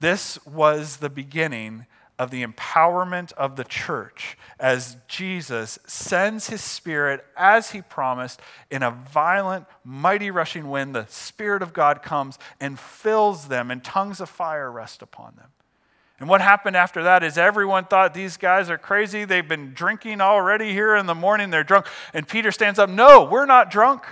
This 0.03 0.45
was 0.45 0.97
the 0.97 1.09
beginning 1.09 1.87
of 2.19 2.33
the 2.33 2.45
empowerment 2.45 3.33
of 3.35 3.55
the 3.55 3.63
church 3.63 4.37
as 4.59 4.97
Jesus 5.07 5.79
sends 5.87 6.49
his 6.49 6.61
spirit 6.61 7.25
as 7.37 7.71
he 7.71 7.83
promised 7.83 8.41
in 8.69 8.83
a 8.83 8.91
violent, 8.91 9.65
mighty 9.85 10.33
rushing 10.33 10.71
wind. 10.71 10.93
The 10.93 11.07
Spirit 11.07 11.63
of 11.63 11.73
God 11.73 12.03
comes 12.03 12.37
and 12.59 12.81
fills 12.81 13.47
them, 13.47 13.71
and 13.71 13.85
tongues 13.85 14.21
of 14.21 14.29
fire 14.29 14.73
rest 14.73 15.03
upon 15.03 15.37
them. 15.37 15.51
And 16.19 16.29
what 16.29 16.41
happened 16.41 16.75
after 16.75 17.05
that 17.05 17.23
is 17.23 17.39
everyone 17.39 17.85
thought 17.85 18.13
these 18.13 18.37
guys 18.37 18.71
are 18.71 18.79
crazy. 18.79 19.25
They've 19.25 19.47
been 19.47 19.73
drinking 19.73 20.21
already 20.21 20.73
here 20.73 20.97
in 20.97 21.07
the 21.07 21.15
morning. 21.15 21.51
They're 21.51 21.63
drunk. 21.63 21.87
And 22.13 22.27
Peter 22.27 22.51
stands 22.51 22.81
up, 22.81 22.91
No, 22.91 23.23
we're 23.23 23.47
not 23.47 23.71
drunk. 23.71 24.03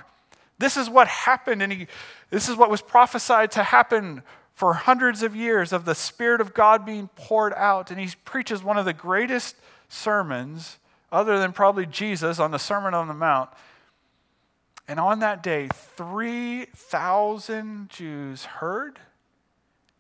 This 0.57 0.77
is 0.77 0.89
what 0.89 1.09
happened. 1.09 1.63
And 1.63 1.73
he, 1.73 1.87
this 2.31 2.49
is 2.49 2.55
what 2.55 2.71
was 2.71 2.81
prophesied 2.81 3.51
to 3.53 3.65
happen 3.65 4.23
for 4.61 4.75
hundreds 4.75 5.23
of 5.23 5.35
years 5.35 5.73
of 5.73 5.87
the 5.87 5.95
Spirit 5.95 6.39
of 6.39 6.53
God 6.53 6.85
being 6.85 7.09
poured 7.17 7.55
out. 7.55 7.91
And 7.91 7.99
he 7.99 8.11
preaches 8.27 8.63
one 8.63 8.77
of 8.77 8.85
the 8.85 8.93
greatest 8.93 9.57
sermons, 9.89 10.77
other 11.11 11.39
than 11.39 11.55
probably 11.55 11.87
Jesus, 11.87 12.39
on 12.39 12.51
the 12.51 12.59
Sermon 12.59 12.93
on 12.93 13.09
the 13.09 13.15
Mount. 13.15 13.49
And 14.87 15.01
on 15.01 15.21
that 15.21 15.43
day, 15.43 15.71
3,000 15.73 17.89
Jews 17.89 18.45
heard 18.45 18.99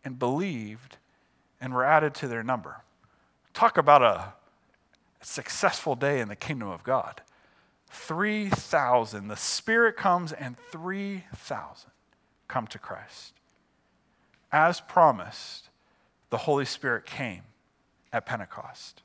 and 0.04 0.18
believed 0.18 0.98
and 1.58 1.72
were 1.72 1.86
added 1.86 2.12
to 2.16 2.28
their 2.28 2.42
number. 2.42 2.82
Talk 3.54 3.78
about 3.78 4.02
a 4.02 4.34
successful 5.22 5.94
day 5.94 6.20
in 6.20 6.28
the 6.28 6.36
kingdom 6.36 6.68
of 6.68 6.84
God. 6.84 7.22
3,000. 7.88 9.28
The 9.28 9.36
Spirit 9.36 9.96
comes, 9.96 10.32
and 10.32 10.58
3,000 10.70 11.90
come 12.46 12.66
to 12.66 12.78
Christ 12.78 13.32
as 14.52 14.80
promised, 14.80 15.68
the 16.30 16.38
Holy 16.38 16.64
Spirit 16.64 17.06
came 17.06 17.42
at 18.12 18.26
Pentecost. 18.26 19.02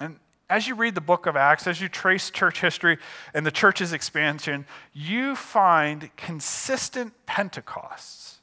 And 0.00 0.18
as 0.50 0.68
you 0.68 0.74
read 0.74 0.94
the 0.94 1.00
book 1.00 1.26
of 1.26 1.36
Acts, 1.36 1.66
as 1.66 1.80
you 1.80 1.88
trace 1.88 2.30
church 2.30 2.60
history 2.60 2.98
and 3.32 3.46
the 3.46 3.50
church's 3.50 3.92
expansion, 3.92 4.66
you 4.92 5.34
find 5.36 6.14
consistent 6.16 7.12
Pentecosts 7.26 8.38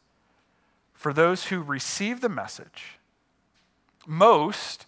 for 0.93 1.13
those 1.13 1.45
who 1.45 1.61
receive 1.61 2.21
the 2.21 2.29
message. 2.29 2.99
Most 4.07 4.85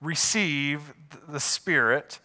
receive 0.00 0.94
the 1.28 1.40
Spirit 1.40 2.20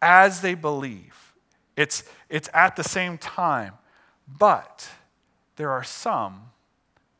as 0.00 0.40
they 0.40 0.54
believe. 0.54 1.34
It's, 1.76 2.04
it's 2.28 2.48
at 2.52 2.76
the 2.76 2.84
same 2.84 3.18
time. 3.18 3.74
But 4.26 4.88
there 5.56 5.70
are 5.70 5.84
some 5.84 6.51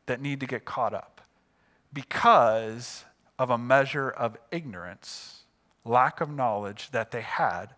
that 0.07 0.21
need 0.21 0.41
to 0.41 0.47
get 0.47 0.65
caught 0.65 0.95
up 0.95 1.21
because 1.93 3.05
of 3.39 3.51
a 3.51 3.59
measure 3.59 4.09
of 4.09 4.37
ignorance, 4.51 5.43
lack 5.85 6.21
of 6.21 6.31
knowledge 6.31 6.91
that 6.91 7.11
they 7.11 7.21
had 7.21 7.75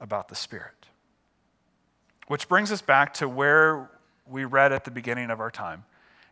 about 0.00 0.28
the 0.28 0.34
Spirit. 0.34 0.86
Which 2.26 2.48
brings 2.48 2.70
us 2.70 2.80
back 2.80 3.14
to 3.14 3.28
where 3.28 3.90
we 4.26 4.44
read 4.44 4.72
at 4.72 4.84
the 4.84 4.90
beginning 4.90 5.30
of 5.30 5.40
our 5.40 5.50
time 5.50 5.84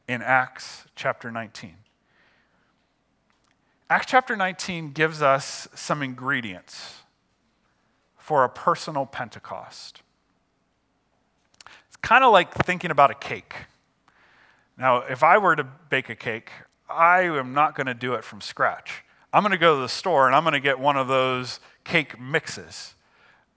in 0.06 0.22
Acts 0.22 0.84
chapter 0.94 1.30
19. 1.30 1.74
Acts 3.90 4.06
chapter 4.06 4.36
19 4.36 4.92
gives 4.92 5.22
us 5.22 5.66
some 5.74 6.02
ingredients 6.02 6.96
for 8.16 8.44
a 8.44 8.48
personal 8.48 9.06
Pentecost. 9.06 10.02
It's 11.86 11.96
kind 11.96 12.22
of 12.22 12.32
like 12.32 12.52
thinking 12.54 12.90
about 12.90 13.10
a 13.10 13.14
cake. 13.14 13.54
Now, 14.78 14.98
if 14.98 15.24
I 15.24 15.38
were 15.38 15.56
to 15.56 15.64
bake 15.64 16.08
a 16.08 16.14
cake, 16.14 16.50
I 16.88 17.22
am 17.22 17.52
not 17.52 17.74
going 17.74 17.88
to 17.88 17.94
do 17.94 18.14
it 18.14 18.22
from 18.22 18.40
scratch. 18.40 19.02
I'm 19.32 19.42
going 19.42 19.50
to 19.50 19.58
go 19.58 19.74
to 19.74 19.82
the 19.82 19.88
store 19.88 20.26
and 20.26 20.36
I'm 20.36 20.44
going 20.44 20.54
to 20.54 20.60
get 20.60 20.78
one 20.78 20.96
of 20.96 21.08
those 21.08 21.58
cake 21.82 22.18
mixes 22.18 22.94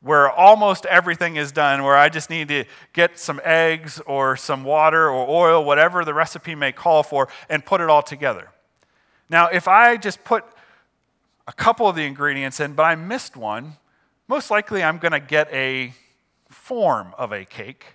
where 0.01 0.31
almost 0.31 0.87
everything 0.87 1.35
is 1.35 1.51
done, 1.51 1.83
where 1.83 1.95
I 1.95 2.09
just 2.09 2.31
need 2.31 2.47
to 2.47 2.65
get 2.91 3.19
some 3.19 3.39
eggs 3.43 4.01
or 4.07 4.35
some 4.35 4.63
water 4.63 5.09
or 5.09 5.29
oil, 5.29 5.63
whatever 5.63 6.03
the 6.03 6.13
recipe 6.13 6.55
may 6.55 6.71
call 6.71 7.03
for, 7.03 7.27
and 7.49 7.63
put 7.63 7.81
it 7.81 7.89
all 7.89 8.01
together. 8.01 8.49
Now, 9.29 9.47
if 9.47 9.67
I 9.67 9.97
just 9.97 10.23
put 10.23 10.43
a 11.47 11.53
couple 11.53 11.87
of 11.87 11.95
the 11.95 12.03
ingredients 12.03 12.59
in, 12.59 12.73
but 12.73 12.83
I 12.83 12.95
missed 12.95 13.37
one, 13.37 13.77
most 14.27 14.49
likely 14.49 14.81
I'm 14.81 14.97
going 14.97 15.11
to 15.11 15.19
get 15.19 15.53
a 15.53 15.93
form 16.49 17.13
of 17.19 17.31
a 17.31 17.45
cake 17.45 17.85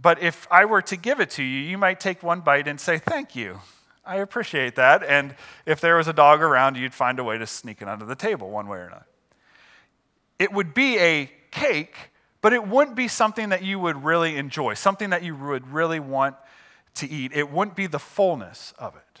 but 0.00 0.22
if 0.22 0.46
I 0.50 0.64
were 0.64 0.82
to 0.82 0.96
give 0.96 1.20
it 1.20 1.30
to 1.30 1.42
you, 1.42 1.60
you 1.60 1.78
might 1.78 2.00
take 2.00 2.22
one 2.22 2.40
bite 2.40 2.68
and 2.68 2.80
say, 2.80 2.98
Thank 2.98 3.34
you. 3.34 3.60
I 4.04 4.16
appreciate 4.16 4.76
that. 4.76 5.02
And 5.02 5.34
if 5.64 5.80
there 5.80 5.96
was 5.96 6.06
a 6.06 6.12
dog 6.12 6.40
around, 6.40 6.76
you'd 6.76 6.94
find 6.94 7.18
a 7.18 7.24
way 7.24 7.38
to 7.38 7.46
sneak 7.46 7.82
it 7.82 7.88
under 7.88 8.04
the 8.04 8.14
table 8.14 8.50
one 8.50 8.68
way 8.68 8.78
or 8.78 8.86
another. 8.86 9.06
It 10.38 10.52
would 10.52 10.74
be 10.74 10.98
a 10.98 11.30
cake, 11.50 12.12
but 12.40 12.52
it 12.52 12.66
wouldn't 12.66 12.96
be 12.96 13.08
something 13.08 13.48
that 13.48 13.64
you 13.64 13.80
would 13.80 14.04
really 14.04 14.36
enjoy, 14.36 14.74
something 14.74 15.10
that 15.10 15.24
you 15.24 15.34
would 15.34 15.66
really 15.72 15.98
want 15.98 16.36
to 16.96 17.10
eat. 17.10 17.32
It 17.34 17.50
wouldn't 17.50 17.76
be 17.76 17.88
the 17.88 17.98
fullness 17.98 18.74
of 18.78 18.94
it. 18.94 19.20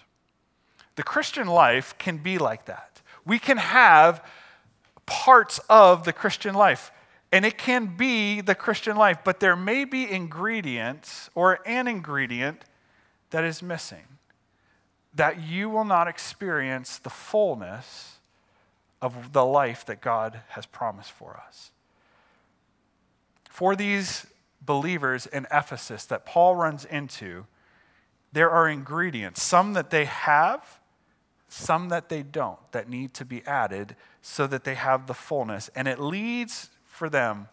The 0.94 1.02
Christian 1.02 1.48
life 1.48 1.96
can 1.98 2.18
be 2.18 2.38
like 2.38 2.66
that. 2.66 3.00
We 3.24 3.38
can 3.38 3.56
have 3.56 4.24
parts 5.04 5.58
of 5.68 6.04
the 6.04 6.12
Christian 6.12 6.54
life. 6.54 6.92
And 7.32 7.44
it 7.44 7.58
can 7.58 7.96
be 7.96 8.40
the 8.40 8.54
Christian 8.54 8.96
life, 8.96 9.18
but 9.24 9.40
there 9.40 9.56
may 9.56 9.84
be 9.84 10.10
ingredients 10.10 11.28
or 11.34 11.58
an 11.66 11.88
ingredient 11.88 12.64
that 13.30 13.44
is 13.44 13.62
missing, 13.62 14.18
that 15.14 15.42
you 15.42 15.68
will 15.68 15.84
not 15.84 16.08
experience 16.08 16.98
the 16.98 17.10
fullness 17.10 18.18
of 19.02 19.32
the 19.32 19.44
life 19.44 19.84
that 19.86 20.00
God 20.00 20.40
has 20.50 20.66
promised 20.66 21.12
for 21.12 21.36
us. 21.36 21.72
for 23.56 23.74
these 23.74 24.26
believers 24.60 25.24
in 25.24 25.46
Ephesus 25.50 26.04
that 26.04 26.26
Paul 26.26 26.56
runs 26.56 26.84
into, 26.84 27.46
there 28.30 28.50
are 28.50 28.68
ingredients, 28.68 29.42
some 29.42 29.72
that 29.72 29.88
they 29.88 30.04
have, 30.04 30.78
some 31.48 31.88
that 31.88 32.10
they 32.10 32.22
don't, 32.22 32.58
that 32.72 32.86
need 32.86 33.14
to 33.14 33.24
be 33.24 33.42
added 33.46 33.96
so 34.20 34.46
that 34.46 34.64
they 34.64 34.74
have 34.74 35.06
the 35.06 35.14
fullness. 35.14 35.70
And 35.74 35.88
it 35.88 35.98
leads 35.98 36.68
for 36.96 37.08
them 37.08 37.48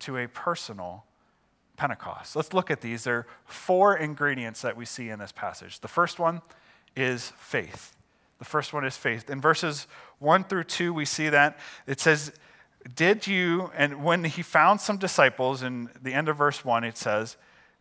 to 0.00 0.16
a 0.16 0.28
personal 0.28 1.04
Pentecost. 1.76 2.36
Let's 2.36 2.52
look 2.52 2.70
at 2.70 2.80
these. 2.80 3.04
There 3.04 3.16
are 3.16 3.26
four 3.44 3.96
ingredients 3.96 4.62
that 4.62 4.76
we 4.76 4.84
see 4.84 5.08
in 5.08 5.18
this 5.18 5.32
passage. 5.32 5.80
The 5.80 5.88
first 5.88 6.18
one 6.18 6.40
is 6.96 7.32
faith. 7.36 7.96
The 8.38 8.44
first 8.44 8.72
one 8.72 8.84
is 8.84 8.96
faith. 8.96 9.28
In 9.28 9.40
verses 9.40 9.86
1 10.20 10.44
through 10.44 10.64
2, 10.64 10.92
we 10.92 11.04
see 11.04 11.28
that 11.28 11.58
it 11.86 12.00
says, 12.00 12.32
Did 12.94 13.26
you, 13.26 13.70
and 13.76 14.04
when 14.04 14.24
he 14.24 14.42
found 14.42 14.80
some 14.80 14.98
disciples, 14.98 15.62
in 15.62 15.90
the 16.00 16.14
end 16.14 16.28
of 16.28 16.36
verse 16.36 16.64
1, 16.64 16.84
it 16.84 16.96
says, 16.96 17.36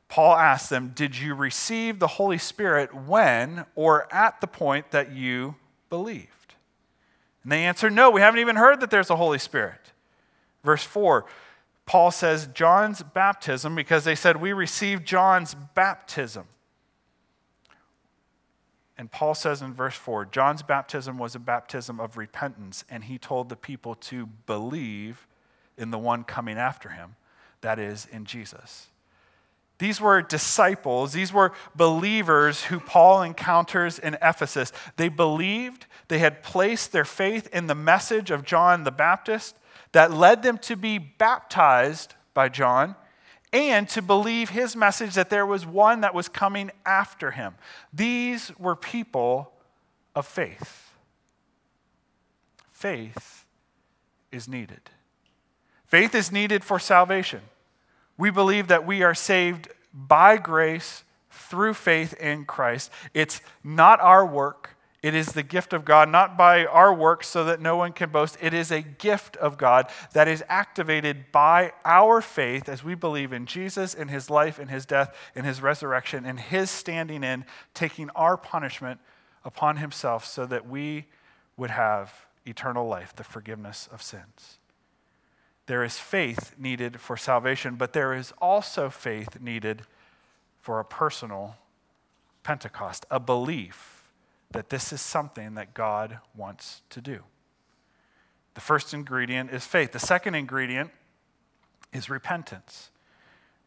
Paul 0.08 0.36
asked 0.36 0.70
them, 0.70 0.92
Did 0.96 1.18
you 1.18 1.36
receive 1.36 2.00
the 2.00 2.08
Holy 2.08 2.38
Spirit 2.38 2.94
when 2.94 3.66
or 3.76 4.12
at 4.14 4.42
the 4.42 4.48
point 4.48 4.92
that 4.92 5.12
you 5.12 5.56
believed? 5.90 6.56
And 7.44 7.52
they 7.52 7.64
answered, 7.66 7.94
No, 7.94 8.10
we 8.10 8.22
haven't 8.22 8.40
even 8.40 8.56
heard 8.56 8.80
that 8.80 8.90
there's 8.90 9.10
a 9.10 9.16
Holy 9.16 9.40
Spirit. 9.40 9.93
Verse 10.64 10.84
4, 10.84 11.26
Paul 11.86 12.12
says 12.12 12.48
John's 12.54 13.04
baptism 13.04 13.76
because 13.76 14.04
they 14.04 14.16
said, 14.16 14.42
We 14.42 14.54
received 14.54 15.06
John's 15.06 15.56
baptism. 15.76 16.46
And 18.98 19.12
Paul 19.12 19.34
says 19.34 19.62
in 19.62 19.74
verse 19.74 19.96
4 19.96 20.26
John's 20.26 20.64
baptism 20.64 21.18
was 21.18 21.36
a 21.36 21.40
baptism 21.40 22.00
of 22.00 22.16
repentance, 22.18 22.86
and 22.90 23.04
he 23.04 23.18
told 23.18 23.50
the 23.50 23.56
people 23.56 23.96
to 23.96 24.28
believe 24.46 25.28
in 25.78 25.92
the 25.92 25.98
one 25.98 26.24
coming 26.24 26.58
after 26.58 26.90
him, 26.90 27.16
that 27.62 27.80
is, 27.80 28.06
in 28.12 28.26
Jesus. 28.26 28.88
These 29.80 30.00
were 30.00 30.22
disciples, 30.22 31.12
these 31.12 31.34
were 31.34 31.52
believers 31.76 32.66
who 32.66 32.80
Paul 32.80 33.24
encounters 33.24 33.98
in 34.00 34.16
Ephesus. 34.22 34.72
They 34.96 35.10
believed, 35.10 35.88
they 36.08 36.20
had 36.20 36.44
placed 36.44 36.92
their 36.92 37.04
faith 37.04 37.50
in 37.52 37.68
the 37.68 37.76
message 37.76 38.32
of 38.32 38.46
John 38.46 38.84
the 38.84 38.92
Baptist, 38.92 39.58
that 39.94 40.12
led 40.12 40.44
them 40.44 40.58
to 40.60 40.76
be 40.76 40.98
baptized 40.98 42.14
by 42.34 42.50
John 42.50 42.96
and 43.54 43.88
to 43.90 44.02
believe 44.02 44.50
his 44.50 44.76
message 44.76 45.14
that 45.14 45.30
there 45.30 45.46
was 45.46 45.66
one 45.66 46.02
that 46.02 46.14
was 46.14 46.28
coming 46.28 46.72
after 46.86 47.32
him. 47.32 47.56
These 47.94 48.52
were 48.58 48.76
people 48.76 49.54
of 50.16 50.26
faith. 50.26 50.92
Faith 52.72 53.46
is 54.32 54.48
needed. 54.48 54.82
Faith 55.86 56.16
is 56.16 56.32
needed 56.32 56.64
for 56.64 56.80
salvation. 56.80 57.42
We 58.18 58.32
believe 58.32 58.68
that 58.68 58.86
we 58.86 59.04
are 59.04 59.14
saved 59.14 59.70
by 59.94 60.38
grace 60.38 61.04
through 61.30 61.76
faith 61.76 62.14
in 62.14 62.46
Christ. 62.46 62.92
It's 63.14 63.42
not 63.64 64.00
our 64.02 64.26
work, 64.26 64.73
it 65.04 65.14
is 65.14 65.34
the 65.34 65.44
gift 65.44 65.74
of 65.74 65.84
God, 65.84 66.08
not 66.08 66.38
by 66.38 66.66
our 66.66 66.94
works 66.94 67.28
so 67.28 67.44
that 67.44 67.60
no 67.60 67.76
one 67.76 67.92
can 67.92 68.10
boast. 68.10 68.38
It 68.40 68.54
is 68.54 68.72
a 68.72 68.82
gift 68.82 69.36
of 69.36 69.58
God 69.58 69.92
that 70.14 70.30
is 70.30 70.42
activated 70.48 71.26
by 71.34 71.74
our 71.84 72.22
faith 72.22 72.70
as 72.70 72.86
we 72.86 72.96
believe 72.96 73.34
in 73.34 73.46
Jesus, 73.46 73.94
in 73.94 74.08
his 74.08 74.30
life, 74.30 74.60
in 74.60 74.70
his 74.70 74.86
death, 74.86 75.14
in 75.36 75.44
his 75.44 75.62
resurrection, 75.62 76.26
in 76.26 76.38
his 76.38 76.72
standing 76.72 77.22
in, 77.22 77.44
taking 77.74 78.10
our 78.12 78.38
punishment 78.38 79.02
upon 79.44 79.76
himself 79.76 80.26
so 80.26 80.46
that 80.46 80.70
we 80.70 81.06
would 81.58 81.72
have 81.72 82.26
eternal 82.46 82.88
life, 82.88 83.14
the 83.14 83.26
forgiveness 83.26 83.90
of 83.92 84.02
sins. 84.02 84.58
There 85.66 85.84
is 85.84 85.98
faith 85.98 86.56
needed 86.58 87.02
for 87.02 87.18
salvation, 87.18 87.76
but 87.76 87.92
there 87.92 88.14
is 88.14 88.32
also 88.38 88.90
faith 88.90 89.42
needed 89.42 89.82
for 90.62 90.80
a 90.80 90.86
personal 90.86 91.58
Pentecost, 92.42 93.06
a 93.12 93.20
belief 93.20 94.03
that 94.54 94.70
this 94.70 94.94
is 94.94 95.02
something 95.02 95.56
that 95.56 95.74
God 95.74 96.20
wants 96.36 96.82
to 96.92 97.02
do. 97.02 97.20
The 98.54 98.62
first 98.62 98.94
ingredient 98.94 99.52
is 99.52 99.66
faith. 99.66 99.92
The 99.92 100.00
second 100.00 100.36
ingredient 100.36 100.92
is 101.92 102.10
repentance. 102.10 102.92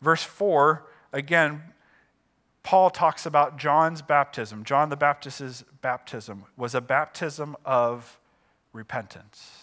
Verse 0.01 0.23
4, 0.23 0.87
again, 1.13 1.63
Paul 2.63 2.91
talks 2.91 3.27
about 3.27 3.59
John's 3.59 4.03
baptism. 4.03 4.65
John 4.65 4.89
the 4.89 4.97
Baptist's 4.97 5.65
baptism 5.83 6.45
was 6.57 6.75
a 6.75 6.81
baptism 6.81 7.57
of 7.65 8.19
repentance. 8.73 9.63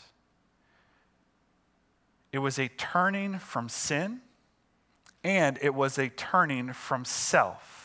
It 2.32 2.40
was 2.40 2.58
a 2.58 2.70
turning 2.70 3.40
from 3.40 3.70
sin, 3.70 4.22
and 5.24 5.60
it 5.62 5.76
was 5.76 5.98
a 5.98 6.10
turning 6.10 6.74
from 6.74 7.06
self 7.06 7.83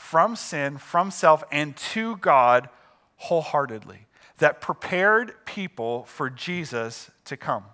from 0.00 0.34
sin, 0.34 0.78
from 0.78 1.10
self, 1.10 1.44
and 1.52 1.76
to 1.76 2.16
God 2.16 2.70
wholeheartedly, 3.16 4.06
that 4.38 4.62
prepared 4.62 5.34
people 5.44 6.04
for 6.04 6.30
Jesus 6.30 7.10
to 7.26 7.36
come. 7.36 7.64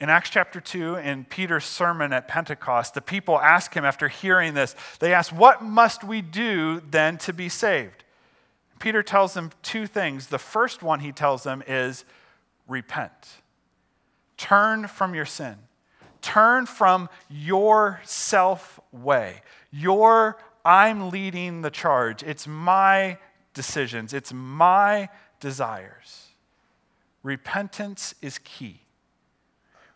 In 0.00 0.08
Acts 0.08 0.30
chapter 0.30 0.58
2, 0.58 0.96
in 0.96 1.24
Peter's 1.26 1.66
sermon 1.66 2.14
at 2.14 2.26
Pentecost, 2.26 2.94
the 2.94 3.02
people 3.02 3.38
ask 3.38 3.74
him 3.74 3.84
after 3.84 4.08
hearing 4.08 4.54
this, 4.54 4.74
they 4.98 5.12
ask, 5.12 5.30
What 5.32 5.62
must 5.62 6.02
we 6.02 6.22
do 6.22 6.80
then 6.90 7.18
to 7.18 7.34
be 7.34 7.50
saved? 7.50 8.02
Peter 8.80 9.02
tells 9.02 9.34
them 9.34 9.50
two 9.62 9.86
things. 9.86 10.28
The 10.28 10.38
first 10.38 10.82
one 10.82 11.00
he 11.00 11.12
tells 11.12 11.42
them 11.42 11.62
is 11.68 12.06
repent, 12.66 13.42
turn 14.38 14.88
from 14.88 15.14
your 15.14 15.26
sin, 15.26 15.56
turn 16.22 16.64
from 16.64 17.10
your 17.28 18.00
self 18.02 18.80
way, 18.92 19.42
your 19.70 20.38
I'm 20.66 21.10
leading 21.10 21.62
the 21.62 21.70
charge. 21.70 22.24
It's 22.24 22.48
my 22.48 23.18
decisions, 23.54 24.12
it's 24.12 24.32
my 24.32 25.08
desires. 25.38 26.26
Repentance 27.22 28.14
is 28.20 28.38
key. 28.38 28.80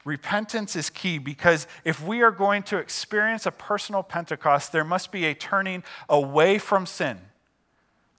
Repentance 0.05 0.77
is 0.77 0.89
key 0.89 1.19
because 1.19 1.67
if 1.85 2.03
we 2.03 2.23
are 2.23 2.31
going 2.31 2.63
to 2.65 2.79
experience 2.79 3.47
a 3.47 3.51
personal 3.51 4.03
Pentecost, 4.03 4.73
there 4.73 4.85
must 4.85 5.13
be 5.13 5.27
a 5.27 5.35
turning 5.35 5.83
away 6.09 6.59
from 6.59 6.87
sin, 6.87 7.19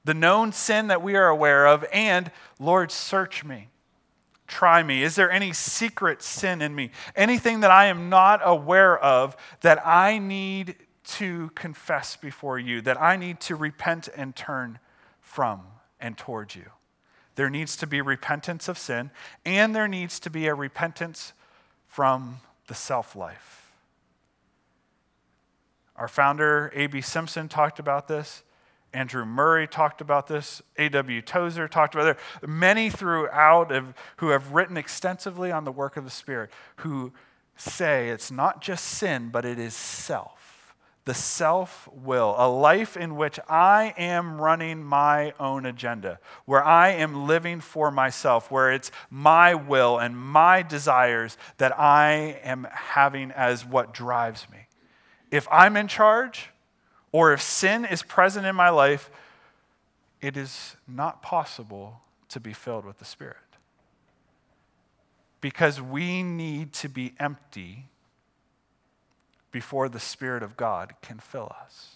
the 0.03 0.13
known 0.13 0.51
sin 0.51 0.87
that 0.87 1.01
we 1.01 1.15
are 1.15 1.27
aware 1.27 1.65
of, 1.65 1.85
and 1.91 2.31
Lord, 2.59 2.91
search 2.91 3.43
me. 3.43 3.69
Try 4.47 4.83
me. 4.83 5.01
Is 5.01 5.15
there 5.15 5.31
any 5.31 5.53
secret 5.53 6.21
sin 6.21 6.61
in 6.61 6.75
me? 6.75 6.91
Anything 7.15 7.61
that 7.61 7.71
I 7.71 7.85
am 7.85 8.09
not 8.09 8.41
aware 8.43 8.99
of 8.99 9.37
that 9.61 9.85
I 9.87 10.19
need 10.19 10.75
to 11.03 11.49
confess 11.55 12.15
before 12.15 12.59
you, 12.59 12.81
that 12.81 13.01
I 13.01 13.15
need 13.15 13.39
to 13.41 13.55
repent 13.55 14.07
and 14.15 14.35
turn 14.35 14.79
from 15.19 15.61
and 15.99 16.17
towards 16.17 16.55
you. 16.55 16.71
There 17.35 17.49
needs 17.49 17.75
to 17.77 17.87
be 17.87 18.01
repentance 18.01 18.67
of 18.67 18.77
sin, 18.77 19.11
and 19.45 19.75
there 19.75 19.87
needs 19.87 20.19
to 20.21 20.29
be 20.29 20.47
a 20.47 20.53
repentance 20.53 21.33
from 21.87 22.39
the 22.67 22.75
self 22.75 23.15
life. 23.15 23.71
Our 25.95 26.07
founder, 26.07 26.71
A.B. 26.75 27.01
Simpson, 27.01 27.47
talked 27.47 27.79
about 27.79 28.07
this. 28.07 28.43
Andrew 28.93 29.23
Murray 29.23 29.67
talked 29.67 30.01
about 30.01 30.27
this. 30.27 30.61
A.W. 30.77 31.21
Tozer 31.21 31.67
talked 31.67 31.95
about 31.95 32.07
it. 32.07 32.17
Many 32.45 32.89
throughout 32.89 33.71
have, 33.71 33.93
who 34.17 34.29
have 34.29 34.51
written 34.51 34.75
extensively 34.75 35.51
on 35.51 35.63
the 35.63 35.71
work 35.71 35.95
of 35.95 36.03
the 36.03 36.09
Spirit 36.09 36.49
who 36.77 37.13
say 37.55 38.09
it's 38.09 38.31
not 38.31 38.61
just 38.61 38.83
sin, 38.83 39.29
but 39.29 39.45
it 39.45 39.59
is 39.59 39.73
self 39.73 40.40
the 41.05 41.13
self 41.13 41.89
will, 41.91 42.35
a 42.37 42.47
life 42.47 42.95
in 42.95 43.15
which 43.15 43.39
I 43.49 43.93
am 43.97 44.39
running 44.39 44.83
my 44.83 45.33
own 45.39 45.65
agenda, 45.65 46.19
where 46.45 46.63
I 46.63 46.89
am 46.89 47.25
living 47.27 47.59
for 47.59 47.89
myself, 47.89 48.51
where 48.51 48.71
it's 48.71 48.91
my 49.09 49.55
will 49.55 49.97
and 49.97 50.15
my 50.15 50.61
desires 50.61 51.37
that 51.57 51.77
I 51.79 52.39
am 52.43 52.67
having 52.71 53.31
as 53.31 53.65
what 53.65 53.93
drives 53.93 54.47
me. 54.51 54.67
If 55.31 55.47
I'm 55.51 55.75
in 55.75 55.87
charge, 55.87 56.49
or 57.11 57.33
if 57.33 57.41
sin 57.41 57.83
is 57.83 58.03
present 58.03 58.45
in 58.45 58.55
my 58.55 58.69
life, 58.69 59.09
it 60.21 60.37
is 60.37 60.75
not 60.87 61.23
possible 61.23 62.01
to 62.29 62.39
be 62.39 62.53
filled 62.53 62.85
with 62.85 62.99
the 62.99 63.05
Spirit. 63.05 63.37
Because 65.41 65.81
we 65.81 66.21
need 66.21 66.73
to 66.73 66.87
be 66.87 67.13
empty 67.19 67.87
before 69.51 69.89
the 69.89 69.99
Spirit 69.99 70.43
of 70.43 70.57
God 70.57 70.93
can 71.01 71.19
fill 71.19 71.51
us. 71.61 71.95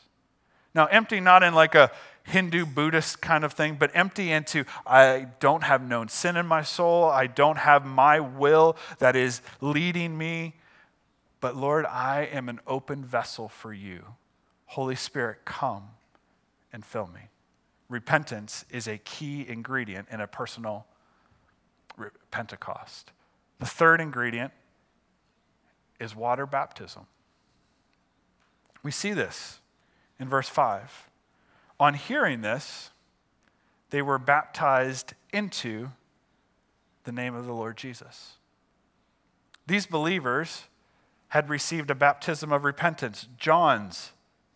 Now, 0.73 0.87
empty 0.87 1.21
not 1.21 1.41
in 1.41 1.53
like 1.53 1.73
a 1.73 1.91
Hindu 2.23 2.65
Buddhist 2.65 3.21
kind 3.21 3.45
of 3.45 3.53
thing, 3.53 3.75
but 3.79 3.91
empty 3.93 4.31
into 4.31 4.65
I 4.85 5.27
don't 5.39 5.63
have 5.63 5.87
known 5.87 6.09
sin 6.09 6.35
in 6.35 6.45
my 6.45 6.63
soul. 6.63 7.05
I 7.05 7.27
don't 7.27 7.57
have 7.57 7.85
my 7.85 8.19
will 8.19 8.75
that 8.99 9.15
is 9.15 9.41
leading 9.61 10.17
me. 10.17 10.55
But 11.39 11.55
Lord, 11.55 11.85
I 11.85 12.23
am 12.31 12.49
an 12.49 12.59
open 12.67 13.05
vessel 13.05 13.47
for 13.47 13.73
you. 13.73 14.03
Holy 14.65 14.95
Spirit, 14.95 15.45
come 15.45 15.83
and 16.73 16.83
fill 16.83 17.07
me. 17.07 17.29
Repentance 17.87 18.65
is 18.71 18.87
a 18.87 18.97
key 18.97 19.45
ingredient 19.47 20.07
in 20.11 20.19
a 20.19 20.27
personal 20.27 20.87
Pentecost. 22.31 23.11
The 23.59 23.65
third 23.65 24.01
ingredient 24.01 24.51
is 25.99 26.15
water 26.15 26.45
baptism. 26.45 27.05
We 28.85 28.91
see 28.91 29.13
this 29.13 29.61
in 30.19 30.29
verse 30.29 30.47
5. 30.47 31.09
On 31.79 31.95
hearing 31.95 32.41
this, 32.41 32.91
they 33.89 34.03
were 34.03 34.19
baptized 34.19 35.15
into 35.33 35.89
the 37.03 37.11
name 37.11 37.33
of 37.33 37.47
the 37.47 37.51
Lord 37.51 37.77
Jesus. 37.77 38.33
These 39.65 39.87
believers 39.87 40.65
had 41.29 41.49
received 41.49 41.89
a 41.89 41.95
baptism 41.95 42.51
of 42.53 42.63
repentance, 42.63 43.27
John's 43.39 44.11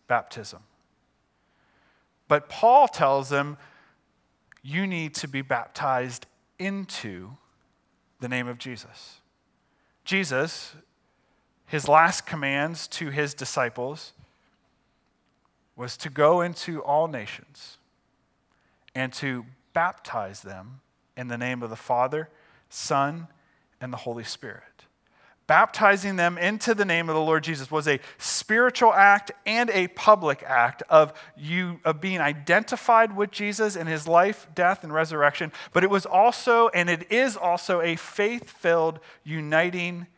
baptism. 0.06 0.60
But 2.28 2.48
Paul 2.48 2.86
tells 2.86 3.30
them, 3.30 3.58
you 4.62 4.86
need 4.86 5.12
to 5.14 5.26
be 5.26 5.42
baptized 5.42 6.26
into 6.56 7.30
the 8.20 8.28
name 8.28 8.46
of 8.46 8.58
Jesus. 8.58 9.22
Jesus, 10.04 10.76
his 11.66 11.88
last 11.88 12.26
commands 12.26 12.86
to 12.86 13.10
his 13.10 13.34
disciples 13.34 14.12
was 15.80 15.96
to 15.96 16.10
go 16.10 16.42
into 16.42 16.82
all 16.82 17.08
nations 17.08 17.78
and 18.94 19.14
to 19.14 19.46
baptize 19.72 20.42
them 20.42 20.82
in 21.16 21.28
the 21.28 21.38
name 21.38 21.62
of 21.62 21.70
the 21.70 21.76
Father, 21.76 22.28
Son, 22.68 23.28
and 23.80 23.90
the 23.90 23.96
Holy 23.96 24.22
Spirit. 24.22 24.62
Baptizing 25.46 26.16
them 26.16 26.36
into 26.36 26.74
the 26.74 26.84
name 26.84 27.08
of 27.08 27.14
the 27.14 27.20
Lord 27.22 27.42
Jesus 27.42 27.70
was 27.70 27.88
a 27.88 27.98
spiritual 28.18 28.92
act 28.92 29.32
and 29.46 29.70
a 29.70 29.88
public 29.88 30.42
act 30.42 30.82
of 30.90 31.14
you 31.34 31.80
of 31.82 31.98
being 31.98 32.20
identified 32.20 33.16
with 33.16 33.30
Jesus 33.30 33.74
in 33.74 33.86
his 33.86 34.06
life, 34.06 34.46
death, 34.54 34.84
and 34.84 34.92
resurrection. 34.92 35.50
But 35.72 35.82
it 35.82 35.88
was 35.88 36.04
also, 36.04 36.68
and 36.68 36.90
it 36.90 37.10
is 37.10 37.38
also, 37.38 37.80
a 37.80 37.96
faith-filled 37.96 39.00
uniting 39.24 40.08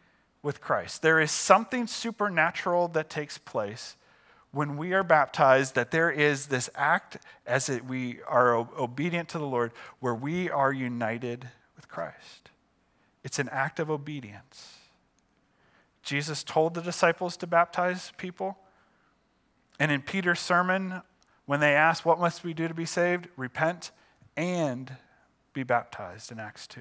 with 0.43 0.61
Christ. 0.61 1.03
There 1.03 1.21
is 1.21 1.31
something 1.31 1.87
supernatural 1.87 2.89
that 2.89 3.09
takes 3.09 3.39
place 3.39 3.95
when 4.53 4.77
we 4.77 4.93
are 4.93 5.03
baptized 5.03 5.75
that 5.75 5.91
there 5.91 6.11
is 6.11 6.47
this 6.47 6.69
act 6.75 7.17
as 7.47 7.69
it, 7.69 7.85
we 7.87 8.19
are 8.29 8.55
obedient 8.55 9.29
to 9.31 9.39
the 9.39 9.47
Lord 9.47 9.73
where 10.01 10.15
we 10.15 10.51
are 10.51 10.73
united 10.73 11.49
with 11.75 11.89
Christ. 11.89 12.51
It's 13.25 13.39
an 13.39 13.49
act 13.49 13.81
of 13.81 13.91
obedience. 13.91 14.77
Jesus 16.03 16.45
told 16.45 16.75
the 16.75 16.83
disciples 16.83 17.37
to 17.39 17.47
baptize 17.47 18.13
people. 18.19 18.59
And 19.79 19.91
in 19.91 20.03
Peter's 20.03 20.41
sermon, 20.41 21.01
when 21.47 21.61
they 21.61 21.75
asked, 21.75 22.05
What 22.05 22.21
must 22.21 22.45
we 22.45 22.53
do 22.53 22.69
to 22.69 22.75
be 22.75 22.85
saved? 22.85 23.29
Repent 23.37 23.91
and 24.37 24.97
be 25.55 25.63
baptized 25.63 26.33
in 26.33 26.39
Acts 26.39 26.67
2, 26.67 26.81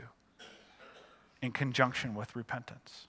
in 1.41 1.51
conjunction 1.51 2.15
with 2.15 2.35
repentance. 2.35 3.07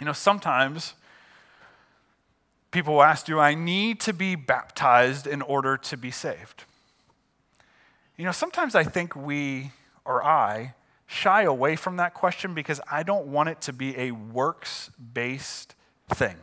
You 0.00 0.06
know, 0.06 0.12
sometimes 0.12 0.94
people 2.74 3.02
ask, 3.02 3.24
Do 3.24 3.38
I 3.38 3.54
need 3.54 4.00
to 4.00 4.12
be 4.12 4.34
baptized 4.34 5.26
in 5.26 5.40
order 5.40 5.78
to 5.78 5.96
be 5.96 6.10
saved? 6.10 6.64
You 8.18 8.24
know, 8.24 8.32
sometimes 8.32 8.74
I 8.74 8.84
think 8.84 9.16
we, 9.16 9.70
or 10.04 10.22
I, 10.22 10.74
shy 11.06 11.42
away 11.42 11.76
from 11.76 11.96
that 11.96 12.14
question 12.14 12.52
because 12.52 12.80
I 12.90 13.02
don't 13.02 13.28
want 13.28 13.48
it 13.48 13.60
to 13.62 13.72
be 13.72 13.96
a 13.96 14.10
works 14.10 14.90
based 15.12 15.74
thing. 16.10 16.36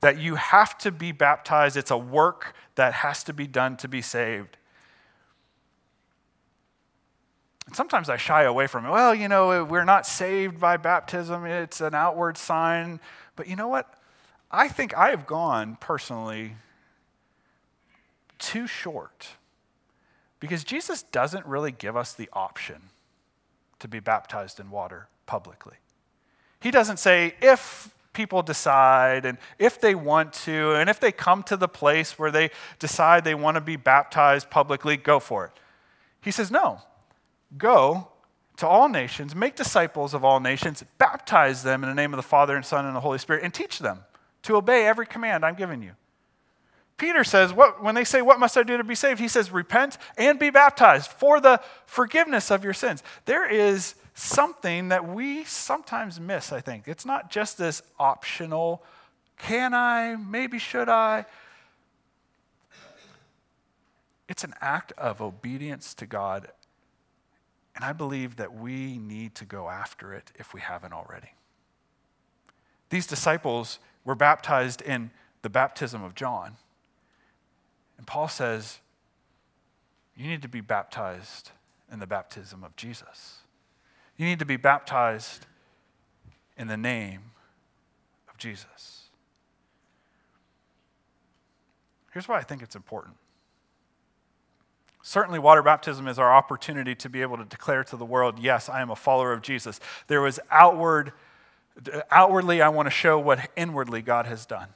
That 0.00 0.18
you 0.18 0.34
have 0.34 0.76
to 0.78 0.90
be 0.90 1.12
baptized, 1.12 1.76
it's 1.76 1.90
a 1.90 1.98
work 1.98 2.54
that 2.74 2.92
has 2.94 3.22
to 3.24 3.32
be 3.32 3.46
done 3.46 3.76
to 3.78 3.88
be 3.88 4.02
saved. 4.02 4.56
And 7.66 7.76
sometimes 7.76 8.08
I 8.10 8.16
shy 8.16 8.42
away 8.42 8.66
from 8.66 8.84
it. 8.84 8.90
Well, 8.90 9.14
you 9.14 9.28
know, 9.28 9.64
we're 9.64 9.84
not 9.84 10.06
saved 10.06 10.58
by 10.58 10.76
baptism, 10.76 11.44
it's 11.44 11.80
an 11.80 11.94
outward 11.94 12.36
sign. 12.36 13.00
But 13.36 13.46
you 13.46 13.56
know 13.56 13.68
what? 13.68 13.94
I 14.54 14.68
think 14.68 14.96
I 14.96 15.10
have 15.10 15.26
gone 15.26 15.76
personally 15.80 16.52
too 18.38 18.68
short 18.68 19.30
because 20.38 20.62
Jesus 20.62 21.02
doesn't 21.02 21.44
really 21.44 21.72
give 21.72 21.96
us 21.96 22.12
the 22.12 22.28
option 22.32 22.90
to 23.80 23.88
be 23.88 23.98
baptized 23.98 24.60
in 24.60 24.70
water 24.70 25.08
publicly. 25.26 25.74
He 26.60 26.70
doesn't 26.70 26.98
say, 26.98 27.34
if 27.42 27.92
people 28.12 28.42
decide 28.42 29.26
and 29.26 29.38
if 29.58 29.80
they 29.80 29.96
want 29.96 30.32
to, 30.32 30.74
and 30.74 30.88
if 30.88 31.00
they 31.00 31.10
come 31.10 31.42
to 31.42 31.56
the 31.56 31.66
place 31.66 32.16
where 32.16 32.30
they 32.30 32.50
decide 32.78 33.24
they 33.24 33.34
want 33.34 33.56
to 33.56 33.60
be 33.60 33.74
baptized 33.74 34.50
publicly, 34.50 34.96
go 34.96 35.18
for 35.18 35.46
it. 35.46 35.52
He 36.20 36.30
says, 36.30 36.52
no, 36.52 36.80
go 37.58 38.06
to 38.58 38.68
all 38.68 38.88
nations, 38.88 39.34
make 39.34 39.56
disciples 39.56 40.14
of 40.14 40.24
all 40.24 40.38
nations, 40.38 40.84
baptize 40.98 41.64
them 41.64 41.82
in 41.82 41.88
the 41.88 41.94
name 41.94 42.12
of 42.12 42.18
the 42.18 42.22
Father 42.22 42.54
and 42.54 42.64
Son 42.64 42.86
and 42.86 42.94
the 42.94 43.00
Holy 43.00 43.18
Spirit, 43.18 43.42
and 43.42 43.52
teach 43.52 43.80
them 43.80 44.04
to 44.44 44.56
obey 44.56 44.86
every 44.86 45.06
command 45.06 45.44
I'm 45.44 45.54
giving 45.54 45.82
you. 45.82 45.92
Peter 46.96 47.24
says, 47.24 47.52
what, 47.52 47.82
when 47.82 47.94
they 47.94 48.04
say, 48.04 48.22
What 48.22 48.38
must 48.38 48.56
I 48.56 48.62
do 48.62 48.76
to 48.76 48.84
be 48.84 48.94
saved? 48.94 49.18
He 49.18 49.28
says, 49.28 49.50
Repent 49.50 49.98
and 50.16 50.38
be 50.38 50.50
baptized 50.50 51.10
for 51.10 51.40
the 51.40 51.60
forgiveness 51.86 52.50
of 52.50 52.62
your 52.62 52.72
sins. 52.72 53.02
There 53.24 53.50
is 53.50 53.96
something 54.14 54.88
that 54.88 55.08
we 55.08 55.44
sometimes 55.44 56.20
miss, 56.20 56.52
I 56.52 56.60
think. 56.60 56.86
It's 56.86 57.04
not 57.04 57.30
just 57.30 57.58
this 57.58 57.82
optional, 57.98 58.82
can 59.38 59.74
I, 59.74 60.14
maybe 60.14 60.58
should 60.58 60.88
I. 60.88 61.24
It's 64.28 64.44
an 64.44 64.54
act 64.60 64.92
of 64.96 65.20
obedience 65.20 65.94
to 65.94 66.06
God. 66.06 66.48
And 67.74 67.84
I 67.84 67.92
believe 67.92 68.36
that 68.36 68.54
we 68.54 68.98
need 68.98 69.34
to 69.36 69.44
go 69.44 69.68
after 69.68 70.14
it 70.14 70.30
if 70.36 70.54
we 70.54 70.60
haven't 70.60 70.92
already. 70.92 71.32
These 72.90 73.08
disciples 73.08 73.80
were 74.04 74.14
baptized 74.14 74.82
in 74.82 75.10
the 75.42 75.50
baptism 75.50 76.02
of 76.02 76.14
John. 76.14 76.56
And 77.98 78.06
Paul 78.06 78.28
says, 78.28 78.80
you 80.16 80.28
need 80.28 80.42
to 80.42 80.48
be 80.48 80.60
baptized 80.60 81.50
in 81.90 81.98
the 81.98 82.06
baptism 82.06 82.62
of 82.62 82.76
Jesus. 82.76 83.38
You 84.16 84.26
need 84.26 84.38
to 84.38 84.44
be 84.44 84.56
baptized 84.56 85.46
in 86.56 86.68
the 86.68 86.76
name 86.76 87.20
of 88.28 88.38
Jesus. 88.38 89.08
Here's 92.12 92.28
why 92.28 92.38
I 92.38 92.42
think 92.42 92.62
it's 92.62 92.76
important. 92.76 93.16
Certainly, 95.02 95.40
water 95.40 95.62
baptism 95.62 96.08
is 96.08 96.18
our 96.18 96.32
opportunity 96.32 96.94
to 96.94 97.10
be 97.10 97.20
able 97.20 97.36
to 97.36 97.44
declare 97.44 97.84
to 97.84 97.96
the 97.96 98.06
world, 98.06 98.38
yes, 98.38 98.68
I 98.68 98.80
am 98.80 98.90
a 98.90 98.96
follower 98.96 99.32
of 99.32 99.42
Jesus. 99.42 99.78
There 100.06 100.22
was 100.22 100.40
outward 100.50 101.12
Outwardly, 102.10 102.62
I 102.62 102.68
want 102.68 102.86
to 102.86 102.90
show 102.90 103.18
what 103.18 103.50
inwardly 103.56 104.00
God 104.02 104.26
has 104.26 104.46
done. 104.46 104.68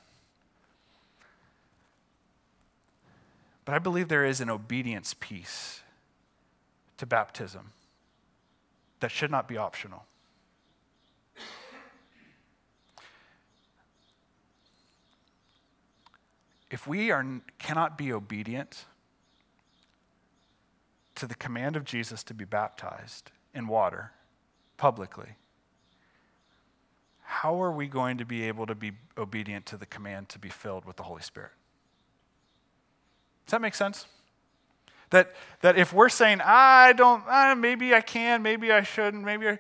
But 3.65 3.75
I 3.75 3.79
believe 3.79 4.09
there 4.09 4.25
is 4.25 4.41
an 4.41 4.51
obedience 4.51 5.15
piece 5.19 5.83
to 6.97 7.07
baptism 7.07 7.73
that 9.01 9.11
should 9.11 9.31
not 9.31 9.47
be 9.47 9.57
optional. 9.57 10.05
If 16.71 16.87
we 16.87 17.11
are, 17.11 17.25
cannot 17.59 17.97
be 17.97 18.13
obedient 18.13 18.85
to 21.15 21.27
the 21.27 21.35
command 21.35 21.77
of 21.77 21.85
Jesus 21.85 22.23
to 22.25 22.35
be 22.35 22.45
baptized 22.45 23.31
in 23.55 23.67
water 23.67 24.13
publicly, 24.77 25.37
how 27.31 27.63
are 27.63 27.71
we 27.71 27.87
going 27.89 28.17
to 28.17 28.25
be 28.25 28.45
able 28.45 28.65
to 28.65 28.75
be 28.75 28.93
obedient 29.19 29.67
to 29.67 29.77
the 29.77 29.85
command 29.85 30.31
to 30.31 30.39
be 30.39 30.49
filled 30.49 30.87
with 30.87 30.97
the 30.97 31.03
Holy 31.03 31.21
Spirit? 31.21 31.51
Does 33.45 33.51
that 33.51 33.61
make 33.61 33.75
sense? 33.75 34.07
That, 35.11 35.35
that 35.61 35.77
if 35.77 35.93
we're 35.93 36.09
saying, 36.09 36.41
I 36.43 36.95
don't, 36.95 37.23
maybe 37.61 37.95
I 37.95 38.01
can, 38.01 38.43
maybe 38.43 38.73
I 38.73 38.83
shouldn't, 38.83 39.25
maybe 39.25 39.47
I. 39.47 39.59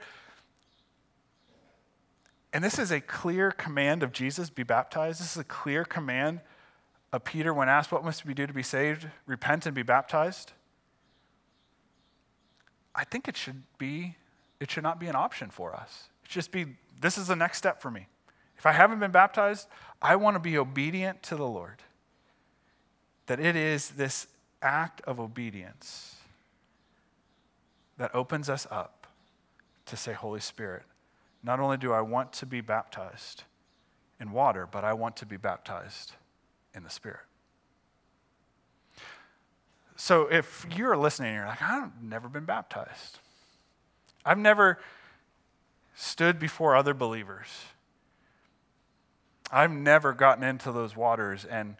And 2.54 2.64
this 2.64 2.78
is 2.78 2.90
a 2.90 3.02
clear 3.02 3.50
command 3.50 4.02
of 4.02 4.12
Jesus 4.12 4.48
be 4.48 4.62
baptized. 4.62 5.20
This 5.20 5.33
is 5.33 5.38
a 5.38 5.44
clear 5.44 5.85
command 5.85 6.40
of 7.12 7.22
Peter 7.22 7.52
when 7.52 7.68
asked, 7.68 7.92
What 7.92 8.02
must 8.02 8.24
we 8.24 8.33
do 8.33 8.46
to 8.46 8.54
be 8.54 8.62
saved? 8.62 9.07
Repent 9.26 9.66
and 9.66 9.74
be 9.74 9.83
baptized. 9.83 10.52
I 12.94 13.04
think 13.04 13.28
it 13.28 13.37
should 13.37 13.64
be, 13.76 14.16
it 14.59 14.70
should 14.70 14.83
not 14.83 14.98
be 14.98 15.07
an 15.07 15.16
option 15.16 15.50
for 15.50 15.74
us. 15.74 16.09
It 16.24 16.31
should 16.31 16.40
just 16.40 16.50
be 16.50 16.76
this 17.00 17.18
is 17.18 17.28
the 17.28 17.37
next 17.37 17.58
step 17.58 17.80
for 17.80 17.90
me. 17.90 18.06
If 18.56 18.66
I 18.66 18.72
haven't 18.72 18.98
been 18.98 19.11
baptized, 19.11 19.68
I 20.02 20.16
want 20.16 20.34
to 20.34 20.40
be 20.40 20.58
obedient 20.58 21.22
to 21.24 21.37
the 21.37 21.46
Lord. 21.46 21.82
That 23.26 23.40
it 23.40 23.56
is 23.56 23.90
this 23.90 24.26
act 24.62 25.00
of 25.02 25.20
obedience 25.20 26.16
that 27.98 28.14
opens 28.14 28.48
us 28.48 28.66
up 28.70 29.06
to 29.87 29.96
say, 29.96 30.12
Holy 30.12 30.40
Spirit, 30.40 30.82
not 31.42 31.61
only 31.61 31.76
do 31.76 31.92
I 31.92 32.00
want 32.00 32.32
to 32.34 32.46
be 32.46 32.61
baptized 32.61 33.44
in 34.20 34.32
water, 34.32 34.68
but 34.70 34.84
I 34.84 34.92
want 34.92 35.16
to 35.18 35.26
be 35.26 35.37
baptized 35.37 36.12
in 36.74 36.82
the 36.82 36.90
Spirit. 36.90 37.20
So 39.96 40.28
if 40.28 40.66
you're 40.76 40.96
listening 40.96 41.30
and 41.30 41.37
you're 41.37 41.46
like, 41.46 41.62
I've 41.62 42.02
never 42.02 42.28
been 42.28 42.44
baptized, 42.44 43.18
I've 44.24 44.38
never 44.38 44.78
stood 46.00 46.38
before 46.38 46.76
other 46.76 46.94
believers. 46.94 47.48
I've 49.50 49.72
never 49.72 50.12
gotten 50.12 50.44
into 50.44 50.70
those 50.70 50.96
waters 50.96 51.44
and 51.44 51.74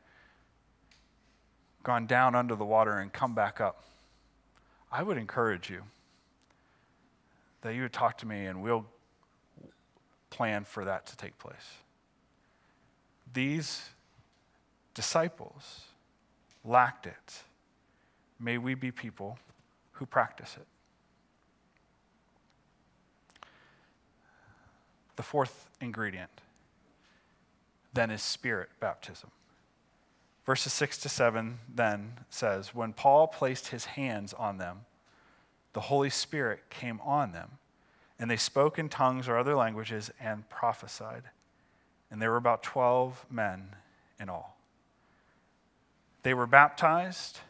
gone 1.85 2.09
down 2.09 2.35
under 2.35 2.57
the 2.57 2.65
water 2.65 2.99
and 2.99 3.13
come 3.13 3.33
back 3.33 3.61
up. 3.61 3.85
I 4.91 5.05
would 5.05 5.19
encourage 5.19 5.71
you 5.71 5.83
that 7.61 7.77
you 7.77 7.83
would 7.83 7.93
talk 7.93 8.19
to 8.19 8.27
me 8.27 8.47
and 8.47 8.61
we'll 8.61 8.87
plan 10.31 10.65
for 10.65 10.85
that 10.85 11.07
to 11.07 11.17
take 11.17 11.39
place. 11.39 11.77
These 13.33 13.89
disciples 14.95 15.83
lacked 16.65 17.07
it. 17.07 17.43
May 18.41 18.59
we 18.59 18.75
be 18.75 18.91
people 18.91 19.39
who 19.93 20.07
practice 20.07 20.57
it. 20.57 20.67
The 25.19 25.25
fourth 25.25 25.69
ingredient 25.81 26.31
then 27.93 28.13
is 28.13 28.23
spirit 28.23 28.69
baptism. 28.79 29.33
Verses 30.47 30.73
6 30.73 30.99
to 30.99 31.09
7 31.09 31.59
then 31.69 32.13
says, 32.31 32.73
When 32.73 32.93
Paul 32.93 33.27
placed 33.27 33.69
his 33.69 33.87
hands 33.87 34.33
on 34.33 34.59
them, 34.59 34.83
the 35.73 35.81
Holy 35.81 36.09
Spirit 36.09 36.71
came 36.71 37.01
on 37.01 37.33
them, 37.33 37.59
and 38.21 38.31
they 38.31 38.37
spoke 38.37 38.79
in 38.79 38.89
tongues 38.89 39.27
or 39.27 39.37
other 39.37 39.57
languages 39.57 40.13
and 40.21 40.49
prophesied. 40.49 41.25
And 42.13 42.23
there 42.23 42.31
were 42.31 42.37
about 42.37 42.63
12 42.63 43.27
men 43.29 43.75
in 44.21 44.29
all. 44.29 44.57
They 46.23 46.33
were 46.33 46.47
baptized, 46.47 47.41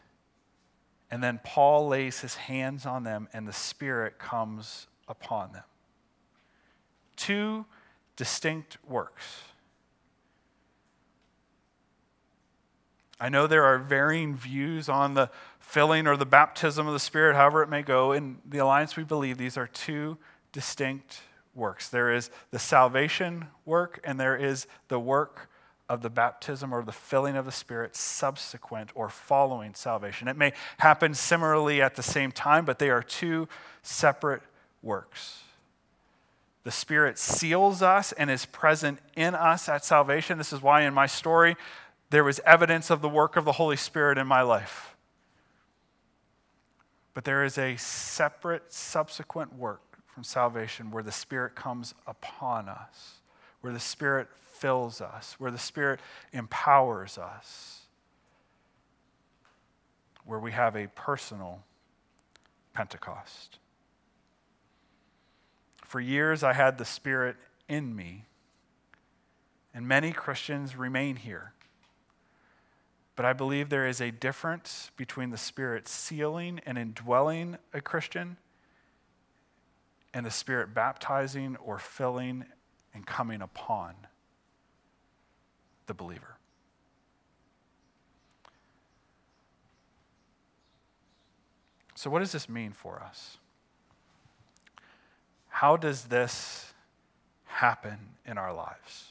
and 1.11 1.21
then 1.21 1.39
Paul 1.43 1.87
lays 1.87 2.21
his 2.21 2.33
hands 2.33 2.87
on 2.87 3.03
them, 3.03 3.27
and 3.31 3.47
the 3.47 3.53
Spirit 3.53 4.17
comes 4.17 4.87
upon 5.07 5.53
them. 5.53 5.65
Two 7.19 7.65
distinct 8.15 8.77
works. 8.87 9.41
I 13.19 13.27
know 13.27 13.45
there 13.45 13.65
are 13.65 13.77
varying 13.77 14.37
views 14.37 14.87
on 14.87 15.13
the 15.13 15.29
filling 15.59 16.07
or 16.07 16.15
the 16.15 16.25
baptism 16.25 16.87
of 16.87 16.93
the 16.93 16.99
Spirit, 16.99 17.35
however 17.35 17.61
it 17.61 17.67
may 17.67 17.81
go. 17.81 18.13
In 18.13 18.37
the 18.47 18.59
Alliance, 18.59 18.95
we 18.95 19.03
believe 19.03 19.37
these 19.37 19.57
are 19.57 19.67
two 19.67 20.17
distinct 20.53 21.21
works 21.53 21.89
there 21.89 22.11
is 22.11 22.29
the 22.51 22.59
salvation 22.59 23.47
work, 23.65 23.99
and 24.05 24.17
there 24.17 24.37
is 24.37 24.65
the 24.87 24.99
work 24.99 25.49
of 25.89 26.01
the 26.01 26.09
baptism 26.09 26.73
or 26.73 26.83
the 26.83 26.93
filling 26.93 27.35
of 27.35 27.43
the 27.45 27.51
Spirit 27.51 27.97
subsequent 27.97 28.91
or 28.95 29.09
following 29.09 29.73
salvation. 29.73 30.29
It 30.29 30.37
may 30.37 30.53
happen 30.77 31.13
similarly 31.13 31.81
at 31.81 31.95
the 31.95 32.03
same 32.03 32.31
time, 32.31 32.63
but 32.63 32.79
they 32.79 32.89
are 32.89 33.03
two 33.03 33.49
separate 33.81 34.43
works. 34.81 35.41
The 36.63 36.71
Spirit 36.71 37.17
seals 37.17 37.81
us 37.81 38.11
and 38.11 38.29
is 38.29 38.45
present 38.45 38.99
in 39.15 39.33
us 39.33 39.69
at 39.69 39.85
salvation. 39.85 40.37
This 40.37 40.53
is 40.53 40.61
why 40.61 40.81
in 40.81 40.93
my 40.93 41.07
story, 41.07 41.55
there 42.09 42.23
was 42.23 42.39
evidence 42.45 42.89
of 42.89 43.01
the 43.01 43.09
work 43.09 43.35
of 43.35 43.45
the 43.45 43.53
Holy 43.53 43.77
Spirit 43.77 44.17
in 44.17 44.27
my 44.27 44.41
life. 44.41 44.95
But 47.13 47.23
there 47.23 47.43
is 47.43 47.57
a 47.57 47.75
separate, 47.77 48.73
subsequent 48.73 49.55
work 49.55 49.99
from 50.07 50.23
salvation 50.23 50.91
where 50.91 51.03
the 51.03 51.11
Spirit 51.11 51.55
comes 51.55 51.93
upon 52.05 52.67
us, 52.67 53.19
where 53.61 53.73
the 53.73 53.79
Spirit 53.79 54.27
fills 54.53 55.01
us, 55.01 55.35
where 55.37 55.51
the 55.51 55.57
Spirit 55.57 56.01
empowers 56.33 57.17
us, 57.17 57.81
where 60.25 60.39
we 60.39 60.51
have 60.51 60.75
a 60.75 60.87
personal 60.87 61.63
Pentecost. 62.73 63.59
For 65.89 65.99
years, 65.99 66.41
I 66.41 66.53
had 66.53 66.77
the 66.77 66.85
Spirit 66.85 67.35
in 67.67 67.93
me, 67.93 68.23
and 69.73 69.85
many 69.85 70.13
Christians 70.13 70.77
remain 70.77 71.17
here 71.17 71.51
but 73.19 73.25
I 73.25 73.33
believe 73.33 73.67
there 73.67 73.85
is 73.85 73.99
a 73.99 74.11
difference 74.11 74.91
between 74.95 75.29
the 75.29 75.37
Spirit 75.37 75.89
sealing 75.89 76.61
and 76.65 76.77
indwelling 76.77 77.57
a 77.73 77.81
Christian 77.81 78.37
and 80.13 80.25
the 80.25 80.31
Spirit 80.31 80.73
baptizing 80.73 81.57
or 81.57 81.79
filling 81.79 82.45
and 82.93 83.05
coming 83.05 83.41
upon 83.41 83.93
the 85.87 85.93
believer. 85.93 86.37
So, 91.95 92.09
what 92.09 92.19
does 92.19 92.31
this 92.31 92.47
mean 92.47 92.71
for 92.71 93.03
us? 93.03 93.38
How 95.59 95.75
does 95.75 96.05
this 96.05 96.71
happen 97.43 97.97
in 98.25 98.37
our 98.37 98.53
lives? 98.53 99.09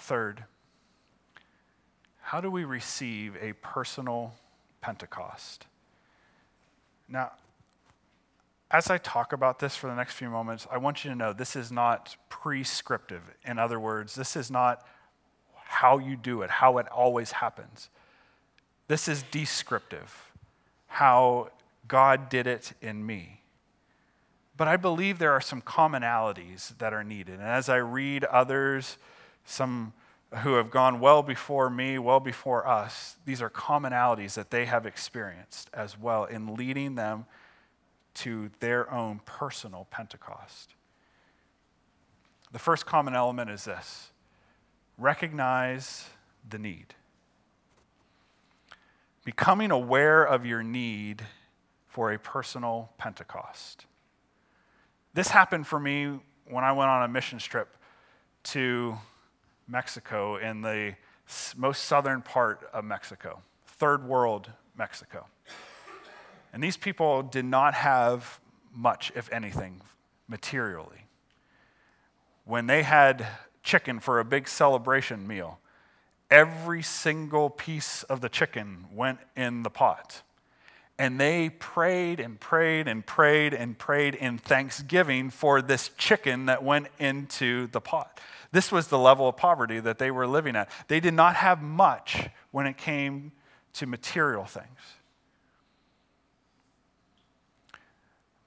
Third, 0.00 0.44
how 2.20 2.42
do 2.42 2.50
we 2.50 2.64
receive 2.64 3.38
a 3.40 3.54
personal 3.54 4.34
Pentecost? 4.82 5.64
Now, 7.08 7.30
as 8.70 8.90
I 8.90 8.98
talk 8.98 9.32
about 9.32 9.60
this 9.60 9.74
for 9.76 9.86
the 9.86 9.94
next 9.94 10.12
few 10.12 10.28
moments, 10.28 10.66
I 10.70 10.76
want 10.76 11.02
you 11.02 11.10
to 11.10 11.16
know 11.16 11.32
this 11.32 11.56
is 11.56 11.72
not 11.72 12.18
prescriptive. 12.28 13.22
In 13.46 13.58
other 13.58 13.80
words, 13.80 14.14
this 14.14 14.36
is 14.36 14.50
not 14.50 14.86
how 15.54 15.96
you 15.96 16.16
do 16.16 16.42
it, 16.42 16.50
how 16.50 16.76
it 16.76 16.86
always 16.88 17.32
happens. 17.32 17.88
This 18.88 19.08
is 19.08 19.22
descriptive, 19.30 20.30
how 20.86 21.48
God 21.90 22.28
did 22.28 22.46
it 22.46 22.72
in 22.80 23.04
me. 23.04 23.40
But 24.56 24.68
I 24.68 24.76
believe 24.76 25.18
there 25.18 25.32
are 25.32 25.40
some 25.40 25.60
commonalities 25.60 26.78
that 26.78 26.92
are 26.92 27.02
needed. 27.02 27.40
And 27.40 27.48
as 27.48 27.68
I 27.68 27.78
read 27.78 28.22
others, 28.24 28.96
some 29.44 29.92
who 30.42 30.54
have 30.54 30.70
gone 30.70 31.00
well 31.00 31.24
before 31.24 31.68
me, 31.68 31.98
well 31.98 32.20
before 32.20 32.64
us, 32.64 33.16
these 33.26 33.42
are 33.42 33.50
commonalities 33.50 34.34
that 34.34 34.52
they 34.52 34.66
have 34.66 34.86
experienced 34.86 35.68
as 35.74 35.98
well 35.98 36.26
in 36.26 36.54
leading 36.54 36.94
them 36.94 37.26
to 38.14 38.52
their 38.60 38.88
own 38.92 39.20
personal 39.24 39.88
Pentecost. 39.90 40.74
The 42.52 42.60
first 42.60 42.86
common 42.86 43.16
element 43.16 43.50
is 43.50 43.64
this 43.64 44.10
recognize 44.96 46.08
the 46.48 46.58
need. 46.58 46.94
Becoming 49.24 49.72
aware 49.72 50.22
of 50.22 50.46
your 50.46 50.62
need 50.62 51.24
for 51.90 52.12
a 52.12 52.18
personal 52.18 52.90
Pentecost. 52.98 53.84
This 55.12 55.28
happened 55.28 55.66
for 55.66 55.78
me 55.78 56.20
when 56.48 56.64
I 56.64 56.72
went 56.72 56.88
on 56.88 57.02
a 57.02 57.08
mission 57.08 57.38
trip 57.38 57.76
to 58.44 58.96
Mexico 59.66 60.36
in 60.36 60.62
the 60.62 60.94
most 61.56 61.84
southern 61.84 62.22
part 62.22 62.68
of 62.72 62.84
Mexico, 62.84 63.42
third 63.66 64.06
world 64.06 64.50
Mexico. 64.78 65.26
And 66.52 66.62
these 66.62 66.76
people 66.76 67.22
did 67.22 67.44
not 67.44 67.74
have 67.74 68.40
much, 68.72 69.12
if 69.16 69.32
anything, 69.32 69.80
materially. 70.28 71.06
When 72.44 72.66
they 72.66 72.84
had 72.84 73.26
chicken 73.62 74.00
for 74.00 74.20
a 74.20 74.24
big 74.24 74.48
celebration 74.48 75.26
meal, 75.26 75.58
every 76.30 76.82
single 76.82 77.50
piece 77.50 78.04
of 78.04 78.20
the 78.20 78.28
chicken 78.28 78.86
went 78.92 79.18
in 79.36 79.64
the 79.64 79.70
pot. 79.70 80.22
And 81.00 81.18
they 81.18 81.48
prayed 81.48 82.20
and 82.20 82.38
prayed 82.38 82.86
and 82.86 83.06
prayed 83.06 83.54
and 83.54 83.78
prayed 83.78 84.14
in 84.14 84.36
thanksgiving 84.36 85.30
for 85.30 85.62
this 85.62 85.88
chicken 85.96 86.44
that 86.44 86.62
went 86.62 86.88
into 86.98 87.68
the 87.68 87.80
pot. 87.80 88.20
This 88.52 88.70
was 88.70 88.88
the 88.88 88.98
level 88.98 89.26
of 89.26 89.38
poverty 89.38 89.80
that 89.80 89.96
they 89.96 90.10
were 90.10 90.26
living 90.26 90.56
at. 90.56 90.68
They 90.88 91.00
did 91.00 91.14
not 91.14 91.36
have 91.36 91.62
much 91.62 92.28
when 92.50 92.66
it 92.66 92.76
came 92.76 93.32
to 93.72 93.86
material 93.86 94.44
things. 94.44 94.66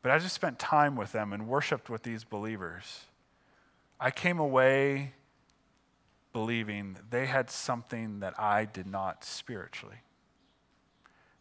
But 0.04 0.12
I 0.12 0.20
just 0.20 0.36
spent 0.36 0.60
time 0.60 0.96
with 0.96 1.12
them 1.12 1.34
and 1.34 1.48
worshiped 1.48 1.90
with 1.90 2.04
these 2.04 2.24
believers, 2.24 3.06
I 4.00 4.12
came 4.12 4.38
away 4.38 5.14
believing 6.34 6.98
they 7.10 7.26
had 7.26 7.50
something 7.50 8.20
that 8.20 8.40
I 8.40 8.66
did 8.66 8.86
not 8.86 9.24
spiritually. 9.24 10.04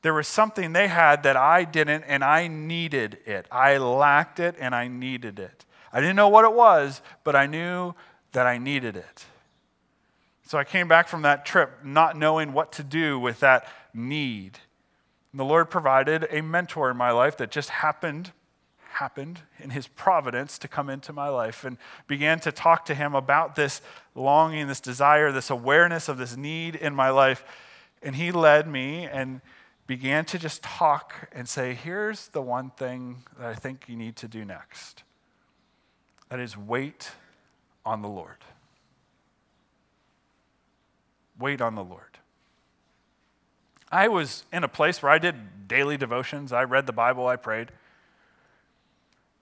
There 0.02 0.14
was 0.14 0.26
something 0.28 0.72
they 0.72 0.88
had 0.88 1.22
that 1.22 1.36
I 1.36 1.64
didn't, 1.64 2.04
and 2.04 2.22
I 2.24 2.48
needed 2.48 3.18
it. 3.24 3.46
I 3.50 3.78
lacked 3.78 4.40
it, 4.40 4.56
and 4.58 4.74
I 4.74 4.88
needed 4.88 5.38
it. 5.38 5.64
I 5.92 6.00
didn't 6.00 6.16
know 6.16 6.28
what 6.28 6.44
it 6.44 6.52
was, 6.52 7.02
but 7.24 7.36
I 7.36 7.46
knew 7.46 7.94
that 8.32 8.46
I 8.46 8.58
needed 8.58 8.96
it. 8.96 9.24
So 10.46 10.58
I 10.58 10.64
came 10.64 10.88
back 10.88 11.08
from 11.08 11.22
that 11.22 11.46
trip 11.46 11.84
not 11.84 12.16
knowing 12.16 12.52
what 12.52 12.72
to 12.72 12.82
do 12.82 13.18
with 13.18 13.40
that 13.40 13.66
need. 13.94 14.58
And 15.30 15.40
the 15.40 15.44
Lord 15.44 15.70
provided 15.70 16.26
a 16.30 16.42
mentor 16.42 16.90
in 16.90 16.96
my 16.96 17.10
life 17.10 17.36
that 17.38 17.50
just 17.50 17.70
happened 17.70 18.32
happened 18.92 19.40
in 19.58 19.70
his 19.70 19.86
providence 19.86 20.58
to 20.58 20.68
come 20.68 20.90
into 20.90 21.12
my 21.12 21.28
life 21.28 21.64
and 21.64 21.78
began 22.06 22.38
to 22.38 22.52
talk 22.52 22.84
to 22.84 22.94
him 22.94 23.14
about 23.14 23.56
this 23.56 23.80
longing, 24.14 24.68
this 24.68 24.80
desire, 24.80 25.32
this 25.32 25.48
awareness 25.48 26.08
of 26.08 26.18
this 26.18 26.36
need 26.36 26.76
in 26.76 26.94
my 26.94 27.08
life. 27.08 27.42
And 28.02 28.14
he 28.14 28.30
led 28.30 28.68
me 28.68 29.06
and 29.06 29.40
began 29.86 30.24
to 30.26 30.38
just 30.38 30.62
talk 30.62 31.28
and 31.32 31.48
say, 31.48 31.74
here's 31.74 32.28
the 32.28 32.42
one 32.42 32.70
thing 32.70 33.24
that 33.38 33.48
I 33.48 33.54
think 33.54 33.84
you 33.88 33.96
need 33.96 34.16
to 34.16 34.28
do 34.28 34.44
next. 34.44 35.02
That 36.28 36.40
is 36.40 36.56
wait 36.56 37.10
on 37.84 38.02
the 38.02 38.08
Lord. 38.08 38.38
Wait 41.38 41.60
on 41.60 41.74
the 41.74 41.84
Lord. 41.84 42.18
I 43.90 44.08
was 44.08 44.44
in 44.52 44.64
a 44.64 44.68
place 44.68 45.02
where 45.02 45.12
I 45.12 45.18
did 45.18 45.68
daily 45.68 45.96
devotions, 45.96 46.52
I 46.52 46.64
read 46.64 46.86
the 46.86 46.92
Bible, 46.92 47.26
I 47.26 47.36
prayed. 47.36 47.68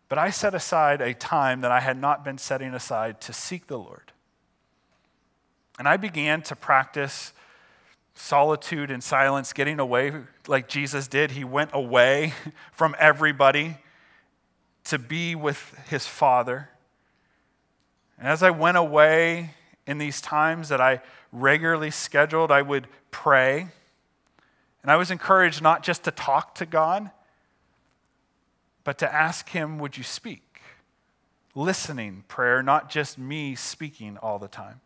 But 0.09 0.18
I 0.18 0.31
set 0.31 0.55
aside 0.55 1.00
a 1.00 1.14
time 1.14 1.61
that 1.61 1.70
I 1.70 1.79
had 1.79 1.96
not 1.96 2.24
been 2.24 2.38
setting 2.38 2.74
aside 2.74 3.20
to 3.20 3.33
seek 3.33 3.68
the 3.68 3.79
Lord. 3.79 4.11
And 5.79 5.87
I 5.87 5.96
began 5.96 6.42
to 6.42 6.57
practice 6.57 7.33
solitude 8.20 8.90
and 8.90 9.02
silence, 9.02 9.52
getting 9.52 9.80
away 9.80 10.12
like 10.46 10.68
Jesus 10.68 11.09
did. 11.09 11.33
He 11.33 11.44
went 11.44 11.70
away 11.72 12.35
from 12.72 12.94
everybody 12.98 13.78
to 14.85 14.98
be 14.98 15.35
with 15.35 15.74
his 15.88 16.06
Father. 16.06 16.68
And 18.18 18.28
as 18.28 18.42
I 18.42 18.50
went 18.50 18.76
away 18.76 19.54
in 19.87 19.98
these 19.98 20.20
times 20.20 20.68
that 20.68 20.80
I 20.80 21.00
regularly 21.33 21.90
scheduled, 21.90 22.50
I 22.50 22.62
would 22.62 22.87
pray. 23.11 23.68
And 24.83 24.90
I 24.90 24.96
was 24.96 25.11
encouraged 25.11 25.62
not 25.62 25.83
just 25.83 26.04
to 26.04 26.11
talk 26.11 26.54
to 26.56 26.66
God, 26.66 27.11
but 28.85 28.98
to 28.98 29.12
ask 29.12 29.50
Him, 29.50 29.78
Would 29.78 29.96
you 29.96 30.04
speak? 30.04 30.61
Listening 31.54 32.24
prayer, 32.28 32.62
not 32.62 32.90
just 32.90 33.18
me 33.18 33.54
speaking 33.54 34.16
all 34.18 34.38
the 34.38 34.48
time. 34.48 34.80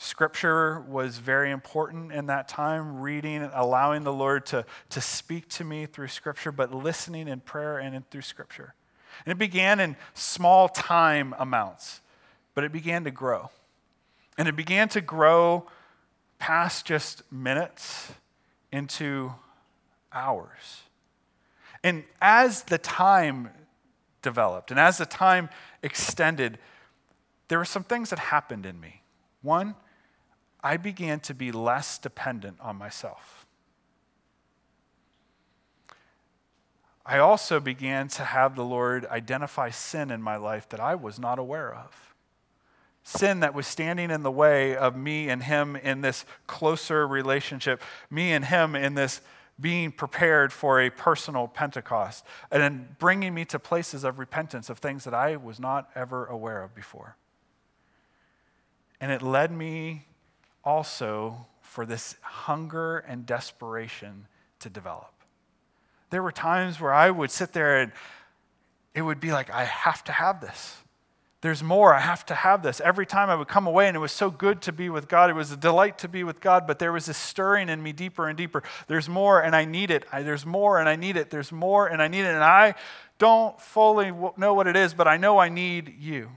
Scripture 0.00 0.80
was 0.82 1.18
very 1.18 1.50
important 1.50 2.12
in 2.12 2.26
that 2.26 2.46
time, 2.46 3.00
reading, 3.00 3.42
and 3.42 3.50
allowing 3.52 4.04
the 4.04 4.12
Lord 4.12 4.46
to, 4.46 4.64
to 4.90 5.00
speak 5.00 5.48
to 5.50 5.64
me 5.64 5.86
through 5.86 6.06
Scripture, 6.06 6.52
but 6.52 6.72
listening 6.72 7.26
in 7.26 7.40
prayer 7.40 7.78
and 7.78 7.96
in, 7.96 8.04
through 8.08 8.22
Scripture. 8.22 8.74
And 9.26 9.32
it 9.32 9.38
began 9.38 9.80
in 9.80 9.96
small 10.14 10.68
time 10.68 11.34
amounts, 11.36 12.00
but 12.54 12.62
it 12.62 12.70
began 12.70 13.02
to 13.04 13.10
grow. 13.10 13.50
And 14.38 14.46
it 14.46 14.54
began 14.54 14.88
to 14.90 15.00
grow 15.00 15.66
past 16.38 16.86
just 16.86 17.30
minutes 17.32 18.12
into 18.70 19.32
hours. 20.12 20.82
And 21.82 22.04
as 22.22 22.62
the 22.62 22.78
time 22.78 23.50
developed 24.22 24.70
and 24.70 24.78
as 24.78 24.98
the 24.98 25.06
time 25.06 25.48
extended, 25.82 26.58
there 27.48 27.58
were 27.58 27.64
some 27.64 27.82
things 27.82 28.10
that 28.10 28.20
happened 28.20 28.64
in 28.64 28.78
me. 28.78 29.02
One, 29.42 29.74
I 30.62 30.76
began 30.76 31.20
to 31.20 31.34
be 31.34 31.52
less 31.52 31.98
dependent 31.98 32.58
on 32.60 32.76
myself. 32.76 33.46
I 37.06 37.18
also 37.18 37.58
began 37.58 38.08
to 38.08 38.24
have 38.24 38.54
the 38.54 38.64
Lord 38.64 39.06
identify 39.06 39.70
sin 39.70 40.10
in 40.10 40.20
my 40.20 40.36
life 40.36 40.68
that 40.68 40.80
I 40.80 40.94
was 40.94 41.18
not 41.18 41.38
aware 41.38 41.74
of. 41.74 42.14
Sin 43.02 43.40
that 43.40 43.54
was 43.54 43.66
standing 43.66 44.10
in 44.10 44.22
the 44.22 44.30
way 44.30 44.76
of 44.76 44.94
me 44.94 45.30
and 45.30 45.42
Him 45.42 45.74
in 45.74 46.02
this 46.02 46.26
closer 46.46 47.06
relationship, 47.06 47.82
me 48.10 48.32
and 48.32 48.44
Him 48.44 48.76
in 48.76 48.92
this 48.94 49.22
being 49.58 49.90
prepared 49.90 50.52
for 50.52 50.82
a 50.82 50.90
personal 50.90 51.48
Pentecost, 51.48 52.24
and 52.50 52.98
bringing 52.98 53.32
me 53.32 53.46
to 53.46 53.58
places 53.58 54.04
of 54.04 54.18
repentance 54.18 54.68
of 54.68 54.78
things 54.78 55.04
that 55.04 55.14
I 55.14 55.36
was 55.36 55.58
not 55.58 55.88
ever 55.94 56.26
aware 56.26 56.62
of 56.62 56.74
before. 56.74 57.16
And 59.00 59.10
it 59.10 59.22
led 59.22 59.50
me 59.50 60.07
also 60.68 61.46
for 61.62 61.86
this 61.86 62.14
hunger 62.20 62.98
and 62.98 63.24
desperation 63.24 64.26
to 64.60 64.68
develop. 64.68 65.12
There 66.10 66.22
were 66.22 66.30
times 66.30 66.78
where 66.78 66.92
I 66.92 67.10
would 67.10 67.30
sit 67.30 67.54
there 67.54 67.80
and 67.80 67.92
it 68.94 69.00
would 69.00 69.18
be 69.18 69.32
like, 69.32 69.48
I 69.50 69.64
have 69.64 70.04
to 70.04 70.12
have 70.12 70.42
this. 70.42 70.76
There's 71.40 71.62
more. 71.62 71.94
I 71.94 72.00
have 72.00 72.26
to 72.26 72.34
have 72.34 72.62
this. 72.62 72.80
Every 72.80 73.06
time 73.06 73.30
I 73.30 73.36
would 73.36 73.48
come 73.48 73.66
away, 73.66 73.86
and 73.86 73.96
it 73.96 74.00
was 74.00 74.12
so 74.12 74.28
good 74.28 74.60
to 74.62 74.72
be 74.72 74.90
with 74.90 75.08
God. 75.08 75.30
It 75.30 75.34
was 75.34 75.52
a 75.52 75.56
delight 75.56 75.96
to 75.98 76.08
be 76.08 76.22
with 76.24 76.40
God, 76.40 76.66
but 76.66 76.80
there 76.80 76.92
was 76.92 77.06
this 77.06 77.16
stirring 77.16 77.68
in 77.68 77.80
me 77.82 77.92
deeper 77.92 78.28
and 78.28 78.36
deeper. 78.36 78.62
There's 78.88 79.08
more, 79.08 79.40
and 79.40 79.54
I 79.54 79.64
need 79.64 79.92
it. 79.92 80.04
I, 80.12 80.22
there's 80.22 80.44
more, 80.44 80.80
and 80.80 80.88
I 80.88 80.96
need 80.96 81.16
it. 81.16 81.30
There's 81.30 81.52
more, 81.52 81.86
and 81.86 82.02
I 82.02 82.08
need 82.08 82.22
it. 82.22 82.34
And 82.34 82.42
I 82.42 82.74
don't 83.18 83.58
fully 83.60 84.12
know 84.36 84.52
what 84.52 84.66
it 84.66 84.74
is, 84.74 84.94
but 84.94 85.06
I 85.06 85.16
know 85.16 85.38
I 85.38 85.48
need 85.48 85.94
you. 85.98 86.28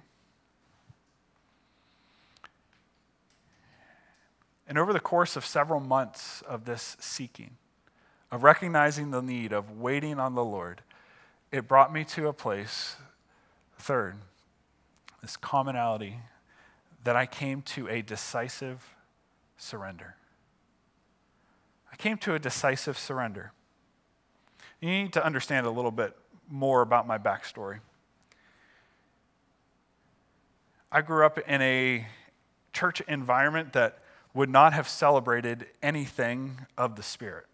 And 4.72 4.78
over 4.80 4.94
the 4.94 5.02
course 5.02 5.36
of 5.36 5.46
several 5.46 5.82
months 5.82 6.42
of 6.44 6.64
this 6.64 6.96
seeking, 6.98 7.58
of 8.32 8.42
recognizing 8.42 9.12
the 9.12 9.22
need, 9.22 9.52
of 9.52 9.70
waiting 9.70 10.18
on 10.18 10.34
the 10.34 10.46
Lord, 10.46 10.80
it 11.52 11.68
brought 11.68 11.92
me 11.92 12.06
to 12.06 12.30
a 12.30 12.34
place, 12.34 12.96
third, 13.78 14.16
this 15.22 15.36
commonality 15.36 16.20
that 17.04 17.18
I 17.18 17.26
came 17.26 17.62
to 17.64 17.90
a 17.90 18.02
decisive 18.02 18.96
surrender. 19.58 20.16
I 21.92 21.98
came 21.98 22.18
to 22.20 22.34
a 22.34 22.40
decisive 22.40 22.98
surrender. 22.98 23.52
You 24.80 24.88
need 24.88 25.12
to 25.12 25.26
understand 25.26 25.68
a 25.68 25.70
little 25.70 25.92
bit 25.92 26.16
more 26.50 26.82
about 26.82 27.06
my 27.06 27.18
backstory. 27.18 27.80
I 30.90 31.02
grew 31.02 31.26
up 31.26 31.40
in 31.40 31.62
a 31.62 32.08
church 32.72 33.02
environment 33.02 33.74
that 33.74 33.98
would 34.34 34.50
not 34.50 34.74
have 34.74 34.88
celebrated 34.88 35.67
anything 35.82 36.65
of 36.78 36.96
the 36.96 37.04
Spirit. 37.04 37.46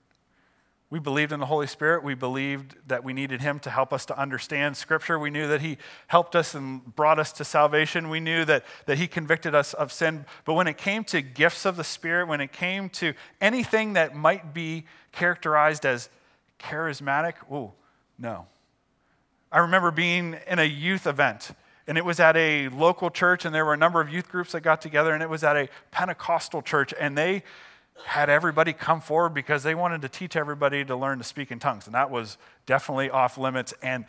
We 0.90 1.00
believed 1.00 1.34
in 1.34 1.42
the 1.42 1.48
Holy 1.48 1.68
Spirit. 1.68 2.02
We 2.02 2.14
believed 2.14 2.76
that 2.88 3.04
we 3.04 3.12
needed 3.12 3.42
Him 3.42 3.60
to 3.60 3.70
help 3.70 3.92
us 3.92 4.06
to 4.06 4.18
understand 4.18 4.78
Scripture. 4.78 5.20
We 5.20 5.30
knew 5.30 5.48
that 5.48 5.60
He 5.60 5.78
helped 6.08 6.34
us 6.34 6.56
and 6.56 6.96
brought 6.96 7.20
us 7.20 7.34
to 7.34 7.44
salvation. 7.44 8.10
We 8.10 8.22
knew 8.22 8.46
that, 8.46 8.64
that 8.86 8.98
He 8.98 9.06
convicted 9.06 9.54
us 9.54 9.74
of 9.74 9.92
sin. 9.92 10.26
But 10.46 10.54
when 10.54 10.68
it 10.68 10.78
came 10.78 11.04
to 11.06 11.22
gifts 11.22 11.66
of 11.66 11.76
the 11.76 11.84
Spirit, 11.84 12.30
when 12.30 12.40
it 12.40 12.54
came 12.54 12.90
to 12.92 13.14
anything 13.42 13.94
that 13.94 14.16
might 14.16 14.54
be 14.54 14.86
characterized 15.12 15.86
as 15.86 16.08
charismatic, 16.58 17.34
oh, 17.52 17.74
no. 18.18 18.48
I 19.52 19.60
remember 19.60 19.92
being 19.92 20.38
in 20.48 20.60
a 20.60 20.64
youth 20.64 21.06
event, 21.06 21.52
and 21.88 21.98
it 21.98 22.06
was 22.06 22.20
at 22.20 22.36
a 22.36 22.68
local 22.70 23.10
church, 23.10 23.46
and 23.46 23.56
there 23.56 23.66
were 23.66 23.74
a 23.74 23.78
number 23.78 24.02
of 24.02 24.10
youth 24.12 24.30
groups 24.30 24.52
that 24.52 24.62
got 24.62 24.82
together, 24.82 25.14
and 25.14 25.24
it 25.24 25.30
was 25.30 25.44
at 25.44 25.56
a 25.56 25.70
Pentecostal 25.92 26.62
church, 26.62 26.94
and 27.00 27.18
they 27.18 27.44
had 28.06 28.30
everybody 28.30 28.74
come 28.74 29.02
forward 29.02 29.34
because 29.34 29.64
they 29.64 29.74
wanted 29.74 30.02
to 30.02 30.10
teach 30.10 30.36
everybody 30.36 30.84
to 30.86 30.96
learn 30.96 31.18
to 31.18 31.24
speak 31.24 31.52
in 31.52 31.60
tongues. 31.60 31.86
And 31.86 31.96
that 31.96 32.12
was 32.12 32.38
definitely 32.66 33.10
off 33.10 33.38
limits. 33.38 33.74
And 33.82 34.06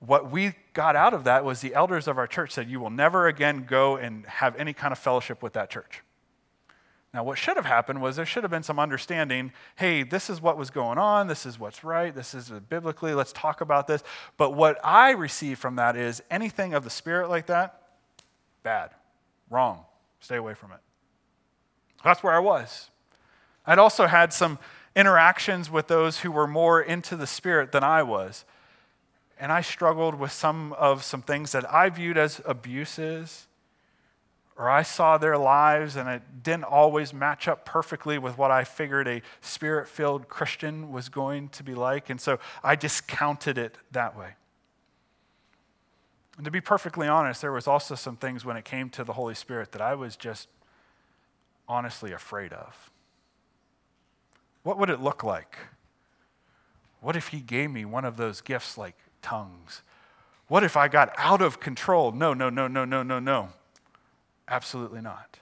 what 0.00 0.30
we 0.30 0.54
got 0.72 0.96
out 0.96 1.14
of 1.14 1.24
that 1.24 1.44
was 1.44 1.60
the 1.60 1.74
elders 1.74 2.08
of 2.08 2.18
our 2.18 2.26
church 2.26 2.52
said, 2.52 2.68
You 2.68 2.80
will 2.80 2.90
never 2.90 3.28
again 3.28 3.64
go 3.68 3.96
and 3.96 4.26
have 4.26 4.56
any 4.56 4.72
kind 4.72 4.92
of 4.92 4.98
fellowship 4.98 5.42
with 5.42 5.52
that 5.52 5.70
church. 5.70 6.02
Now, 7.16 7.24
what 7.24 7.38
should 7.38 7.56
have 7.56 7.64
happened 7.64 8.02
was 8.02 8.16
there 8.16 8.26
should 8.26 8.44
have 8.44 8.50
been 8.50 8.62
some 8.62 8.78
understanding 8.78 9.50
hey, 9.76 10.02
this 10.02 10.28
is 10.28 10.42
what 10.42 10.58
was 10.58 10.68
going 10.68 10.98
on, 10.98 11.28
this 11.28 11.46
is 11.46 11.58
what's 11.58 11.82
right, 11.82 12.14
this 12.14 12.34
is 12.34 12.50
biblically, 12.68 13.14
let's 13.14 13.32
talk 13.32 13.62
about 13.62 13.86
this. 13.86 14.04
But 14.36 14.50
what 14.50 14.78
I 14.84 15.12
received 15.12 15.58
from 15.58 15.76
that 15.76 15.96
is 15.96 16.22
anything 16.30 16.74
of 16.74 16.84
the 16.84 16.90
Spirit 16.90 17.30
like 17.30 17.46
that, 17.46 17.80
bad, 18.62 18.90
wrong, 19.48 19.86
stay 20.20 20.36
away 20.36 20.52
from 20.52 20.72
it. 20.72 20.80
That's 22.04 22.22
where 22.22 22.34
I 22.34 22.38
was. 22.38 22.90
I'd 23.66 23.78
also 23.78 24.06
had 24.06 24.34
some 24.34 24.58
interactions 24.94 25.70
with 25.70 25.86
those 25.86 26.18
who 26.18 26.30
were 26.30 26.46
more 26.46 26.82
into 26.82 27.16
the 27.16 27.26
Spirit 27.26 27.72
than 27.72 27.82
I 27.82 28.02
was. 28.02 28.44
And 29.40 29.50
I 29.50 29.62
struggled 29.62 30.16
with 30.16 30.32
some 30.32 30.74
of 30.74 31.02
some 31.02 31.22
things 31.22 31.52
that 31.52 31.72
I 31.72 31.88
viewed 31.88 32.18
as 32.18 32.42
abuses, 32.44 33.46
or 34.56 34.70
I 34.70 34.82
saw 34.82 35.18
their 35.18 35.36
lives 35.36 35.96
and 35.96 36.08
it 36.08 36.22
didn't 36.42 36.64
always 36.64 37.12
match 37.12 37.46
up 37.46 37.66
perfectly 37.66 38.18
with 38.18 38.38
what 38.38 38.50
I 38.50 38.64
figured 38.64 39.06
a 39.06 39.20
spirit 39.40 39.86
filled 39.86 40.28
Christian 40.28 40.90
was 40.90 41.08
going 41.08 41.50
to 41.50 41.62
be 41.62 41.74
like. 41.74 42.08
And 42.08 42.20
so 42.20 42.38
I 42.64 42.74
discounted 42.74 43.58
it 43.58 43.76
that 43.92 44.16
way. 44.16 44.30
And 46.36 46.44
to 46.44 46.50
be 46.50 46.60
perfectly 46.60 47.06
honest, 47.06 47.42
there 47.42 47.52
was 47.52 47.66
also 47.66 47.94
some 47.94 48.16
things 48.16 48.44
when 48.44 48.56
it 48.56 48.64
came 48.64 48.88
to 48.90 49.04
the 49.04 49.14
Holy 49.14 49.34
Spirit 49.34 49.72
that 49.72 49.82
I 49.82 49.94
was 49.94 50.16
just 50.16 50.48
honestly 51.68 52.12
afraid 52.12 52.52
of. 52.52 52.90
What 54.62 54.78
would 54.78 54.90
it 54.90 55.00
look 55.00 55.22
like? 55.22 55.58
What 57.00 57.14
if 57.14 57.28
he 57.28 57.40
gave 57.40 57.70
me 57.70 57.84
one 57.84 58.04
of 58.04 58.16
those 58.16 58.40
gifts 58.40 58.76
like 58.76 58.96
tongues? 59.22 59.82
What 60.48 60.64
if 60.64 60.76
I 60.76 60.88
got 60.88 61.12
out 61.16 61.42
of 61.42 61.60
control? 61.60 62.12
No, 62.12 62.34
no, 62.34 62.48
no, 62.50 62.66
no, 62.66 62.84
no, 62.84 63.02
no, 63.02 63.18
no. 63.18 63.50
Absolutely 64.48 65.00
not. 65.00 65.38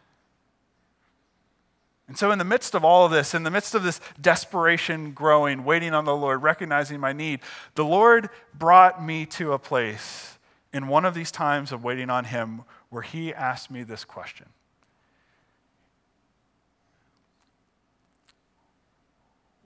And 2.06 2.18
so, 2.18 2.30
in 2.30 2.38
the 2.38 2.44
midst 2.44 2.74
of 2.74 2.84
all 2.84 3.06
of 3.06 3.12
this, 3.12 3.34
in 3.34 3.44
the 3.44 3.50
midst 3.50 3.74
of 3.74 3.82
this 3.82 4.00
desperation 4.20 5.12
growing, 5.12 5.64
waiting 5.64 5.94
on 5.94 6.04
the 6.04 6.14
Lord, 6.14 6.42
recognizing 6.42 7.00
my 7.00 7.14
need, 7.14 7.40
the 7.76 7.84
Lord 7.84 8.28
brought 8.52 9.02
me 9.02 9.24
to 9.26 9.52
a 9.52 9.58
place 9.58 10.38
in 10.72 10.88
one 10.88 11.06
of 11.06 11.14
these 11.14 11.30
times 11.30 11.72
of 11.72 11.82
waiting 11.82 12.10
on 12.10 12.24
Him 12.24 12.62
where 12.90 13.02
He 13.02 13.32
asked 13.32 13.70
me 13.70 13.84
this 13.84 14.04
question 14.04 14.46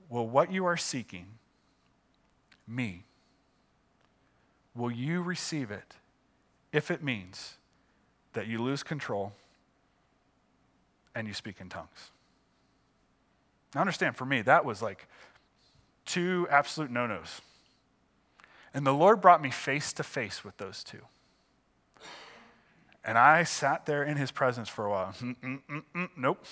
Will 0.09 0.29
what 0.29 0.53
you 0.53 0.65
are 0.65 0.77
seeking, 0.77 1.27
me, 2.67 3.05
will 4.77 4.93
you 4.93 5.23
receive 5.23 5.71
it 5.73 5.97
if 6.73 6.91
it 6.91 7.03
means 7.03 7.58
that 8.33 8.47
you 8.47 8.63
lose 8.63 8.83
control 8.83 9.33
and 11.15 11.27
you 11.27 11.35
speak 11.35 11.61
in 11.61 11.69
tongues? 11.69 12.11
Now, 13.75 13.81
understand, 13.83 14.17
for 14.17 14.25
me, 14.25 14.43
that 14.43 14.65
was 14.65 14.83
like 14.83 15.07
two 16.05 16.47
absolute 16.51 16.91
no 16.91 17.07
nos. 17.07 17.41
And 18.75 18.87
the 18.87 18.93
Lord 18.93 19.21
brought 19.21 19.43
me 19.43 19.51
face 19.51 19.93
to 19.95 20.03
face 20.03 20.45
with 20.45 20.57
those 20.59 20.85
two. 20.85 21.01
And 23.05 23.17
I 23.17 23.45
sat 23.45 23.87
there 23.87 24.03
in 24.03 24.17
his 24.17 24.31
presence 24.31 24.69
for 24.69 24.85
a 24.85 24.91
while. 24.91 25.15
Mm, 25.21 25.37
mm, 25.43 25.83
mm, 25.95 26.09
nope. 26.17 26.45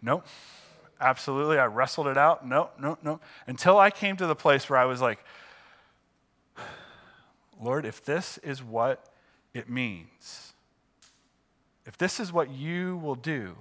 Nope. 0.00 0.26
Absolutely. 1.00 1.58
I 1.58 1.66
wrestled 1.66 2.06
it 2.06 2.16
out. 2.16 2.46
No, 2.46 2.70
no, 2.78 2.98
no. 3.02 3.20
Until 3.46 3.78
I 3.78 3.90
came 3.90 4.16
to 4.16 4.26
the 4.26 4.36
place 4.36 4.68
where 4.70 4.78
I 4.78 4.84
was 4.84 5.00
like, 5.00 5.24
Lord, 7.60 7.84
if 7.84 8.04
this 8.04 8.38
is 8.38 8.62
what 8.62 9.06
it 9.52 9.68
means, 9.68 10.52
if 11.90 11.98
this 11.98 12.20
is 12.20 12.32
what 12.32 12.52
you 12.52 12.98
will 12.98 13.16
do, 13.16 13.56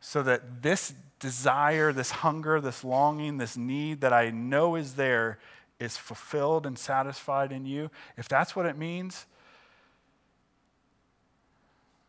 so 0.00 0.20
that 0.24 0.62
this 0.62 0.92
desire, 1.20 1.92
this 1.92 2.10
hunger, 2.10 2.60
this 2.60 2.82
longing, 2.82 3.38
this 3.38 3.56
need 3.56 4.00
that 4.00 4.12
I 4.12 4.30
know 4.30 4.74
is 4.74 4.94
there 4.94 5.38
is 5.78 5.96
fulfilled 5.96 6.66
and 6.66 6.76
satisfied 6.76 7.52
in 7.52 7.66
you, 7.66 7.88
if 8.16 8.28
that's 8.28 8.56
what 8.56 8.66
it 8.66 8.76
means, 8.76 9.26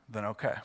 then 0.09 0.26
okay. 0.26 0.55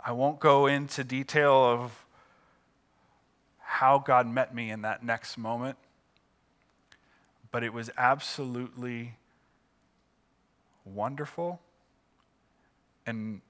I 0.00 0.12
won't 0.12 0.40
go 0.40 0.66
into 0.66 1.04
detail 1.04 1.52
of 1.52 2.01
how 3.72 3.98
God 3.98 4.26
met 4.26 4.54
me 4.54 4.70
in 4.70 4.82
that 4.82 5.02
next 5.02 5.38
moment, 5.38 5.78
but 7.50 7.64
it 7.64 7.72
was 7.72 7.88
absolutely 7.96 9.14
wonderful 10.84 11.58
and 13.06 13.40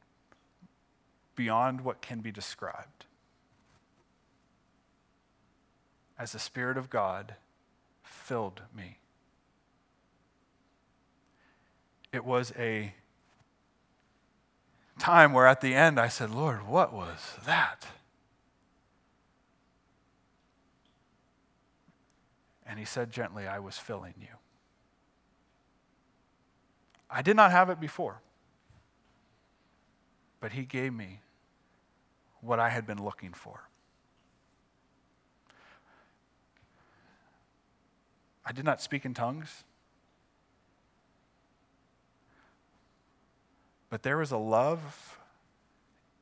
beyond 1.35 1.81
what 1.81 2.01
can 2.01 2.21
be 2.21 2.31
described. 2.31 3.05
As 6.17 6.31
the 6.31 6.39
Spirit 6.39 6.79
of 6.79 6.89
God 6.89 7.35
filled 8.05 8.63
me, 8.73 8.99
it 12.13 12.25
was 12.25 12.53
a 12.57 12.95
time 15.01 15.33
where 15.33 15.49
at 15.49 15.61
the 15.61 15.75
end 15.75 15.99
I 15.99 16.07
said, 16.07 16.31
Lord, 16.31 16.69
what 16.69 16.93
was 16.93 17.35
that? 17.45 17.89
And 22.73 22.79
he 22.79 22.87
said 22.87 23.11
gently, 23.11 23.47
I 23.47 23.59
was 23.59 23.77
filling 23.77 24.15
you. 24.19 24.35
I 27.11 27.21
did 27.21 27.37
not 27.37 27.51
have 27.51 27.69
it 27.69 27.79
before, 27.79 28.23
but 30.41 30.53
he 30.53 30.63
gave 30.63 30.95
me 30.95 31.21
what 32.41 32.59
I 32.59 32.71
had 32.71 32.87
been 32.87 33.05
looking 33.05 33.35
for. 33.35 33.69
I 38.43 38.53
did 38.53 38.65
not 38.65 38.81
speak 38.81 39.05
in 39.05 39.13
tongues. 39.13 39.65
But 43.91 44.03
there 44.03 44.17
was 44.17 44.31
a 44.31 44.39
love 44.39 45.19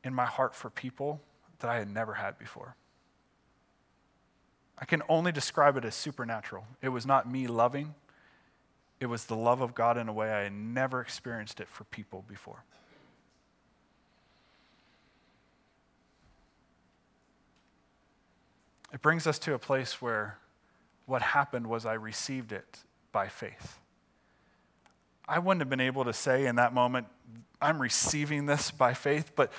in 0.02 0.12
my 0.12 0.26
heart 0.26 0.56
for 0.56 0.68
people 0.68 1.20
that 1.60 1.70
I 1.70 1.78
had 1.78 1.88
never 1.88 2.14
had 2.14 2.40
before. 2.40 2.74
I 4.80 4.86
can 4.86 5.02
only 5.08 5.30
describe 5.30 5.76
it 5.76 5.84
as 5.84 5.94
supernatural. 5.94 6.66
It 6.80 6.88
was 6.88 7.04
not 7.04 7.30
me 7.30 7.46
loving, 7.46 7.94
it 8.98 9.06
was 9.06 9.26
the 9.26 9.36
love 9.36 9.60
of 9.60 9.74
God 9.74 9.96
in 9.96 10.08
a 10.08 10.12
way 10.12 10.30
I 10.30 10.40
had 10.40 10.52
never 10.52 11.00
experienced 11.00 11.60
it 11.60 11.68
for 11.68 11.84
people 11.84 12.24
before. 12.28 12.64
It 18.92 19.00
brings 19.02 19.26
us 19.26 19.38
to 19.40 19.54
a 19.54 19.58
place 19.58 20.02
where 20.02 20.38
what 21.06 21.22
happened 21.22 21.66
was 21.66 21.86
I 21.86 21.94
received 21.94 22.52
it 22.52 22.80
by 23.12 23.28
faith. 23.28 23.78
I 25.28 25.38
wouldn't 25.38 25.60
have 25.60 25.70
been 25.70 25.80
able 25.80 26.04
to 26.04 26.12
say 26.12 26.46
in 26.46 26.56
that 26.56 26.74
moment, 26.74 27.06
I'm 27.62 27.80
receiving 27.80 28.46
this 28.46 28.70
by 28.70 28.94
faith, 28.94 29.32
but 29.36 29.52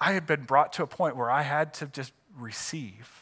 I 0.00 0.12
had 0.12 0.26
been 0.26 0.44
brought 0.44 0.72
to 0.74 0.82
a 0.82 0.86
point 0.86 1.16
where 1.16 1.30
I 1.30 1.42
had 1.42 1.74
to 1.74 1.86
just 1.86 2.12
receive. 2.36 3.19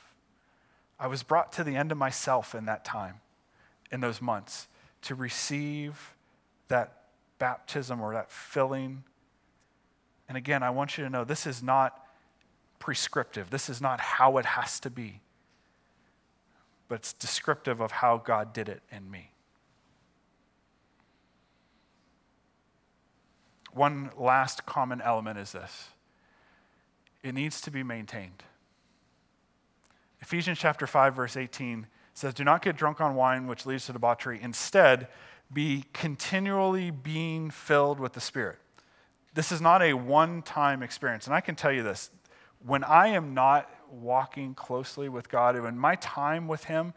I 1.00 1.06
was 1.06 1.22
brought 1.22 1.52
to 1.52 1.64
the 1.64 1.76
end 1.76 1.92
of 1.92 1.98
myself 1.98 2.54
in 2.54 2.64
that 2.66 2.84
time, 2.84 3.20
in 3.92 4.00
those 4.00 4.20
months, 4.20 4.66
to 5.02 5.14
receive 5.14 6.14
that 6.68 7.02
baptism 7.38 8.00
or 8.00 8.12
that 8.14 8.30
filling. 8.30 9.04
And 10.28 10.36
again, 10.36 10.62
I 10.62 10.70
want 10.70 10.98
you 10.98 11.04
to 11.04 11.10
know 11.10 11.24
this 11.24 11.46
is 11.46 11.62
not 11.62 12.04
prescriptive, 12.78 13.50
this 13.50 13.68
is 13.68 13.80
not 13.80 14.00
how 14.00 14.38
it 14.38 14.44
has 14.44 14.80
to 14.80 14.90
be, 14.90 15.20
but 16.88 16.96
it's 16.96 17.12
descriptive 17.12 17.80
of 17.80 17.90
how 17.90 18.18
God 18.18 18.52
did 18.52 18.68
it 18.68 18.82
in 18.90 19.10
me. 19.10 19.32
One 23.72 24.10
last 24.16 24.66
common 24.66 25.00
element 25.00 25.38
is 25.38 25.52
this 25.52 25.88
it 27.22 27.34
needs 27.34 27.60
to 27.60 27.70
be 27.70 27.82
maintained. 27.82 28.42
Ephesians 30.20 30.58
chapter 30.58 30.86
5 30.86 31.14
verse 31.14 31.36
18 31.36 31.86
says 32.14 32.34
do 32.34 32.44
not 32.44 32.62
get 32.62 32.76
drunk 32.76 33.00
on 33.00 33.14
wine 33.14 33.46
which 33.46 33.66
leads 33.66 33.86
to 33.86 33.92
debauchery 33.92 34.38
instead 34.42 35.08
be 35.52 35.84
continually 35.92 36.90
being 36.90 37.50
filled 37.50 37.98
with 37.98 38.12
the 38.12 38.20
spirit. 38.20 38.58
This 39.34 39.52
is 39.52 39.60
not 39.60 39.82
a 39.82 39.94
one-time 39.94 40.82
experience 40.82 41.26
and 41.26 41.34
I 41.34 41.40
can 41.40 41.54
tell 41.54 41.72
you 41.72 41.82
this 41.82 42.10
when 42.64 42.82
I 42.84 43.08
am 43.08 43.34
not 43.34 43.70
walking 43.90 44.54
closely 44.54 45.08
with 45.08 45.28
God 45.28 45.58
when 45.60 45.78
my 45.78 45.94
time 45.96 46.48
with 46.48 46.64
him 46.64 46.92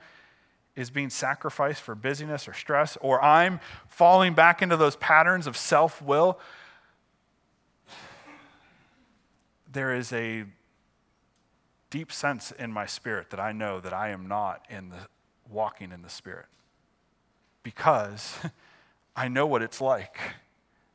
is 0.75 0.89
being 0.89 1.09
sacrificed 1.09 1.81
for 1.81 1.95
busyness 1.95 2.47
or 2.47 2.53
stress 2.53 2.97
or 3.01 3.23
I'm 3.23 3.59
falling 3.87 4.33
back 4.33 4.61
into 4.61 4.77
those 4.77 4.95
patterns 4.95 5.47
of 5.47 5.55
self-will 5.55 6.39
there 9.71 9.93
is 9.93 10.11
a 10.11 10.45
deep 11.91 12.11
sense 12.11 12.51
in 12.51 12.71
my 12.71 12.87
spirit 12.87 13.29
that 13.29 13.39
I 13.39 13.51
know 13.51 13.79
that 13.79 13.93
I 13.93 14.09
am 14.09 14.27
not 14.27 14.65
in 14.69 14.89
the 14.89 15.07
walking 15.47 15.91
in 15.91 16.01
the 16.01 16.09
spirit 16.09 16.47
because 17.61 18.37
I 19.15 19.27
know 19.27 19.45
what 19.45 19.61
it's 19.61 19.79
like. 19.79 20.17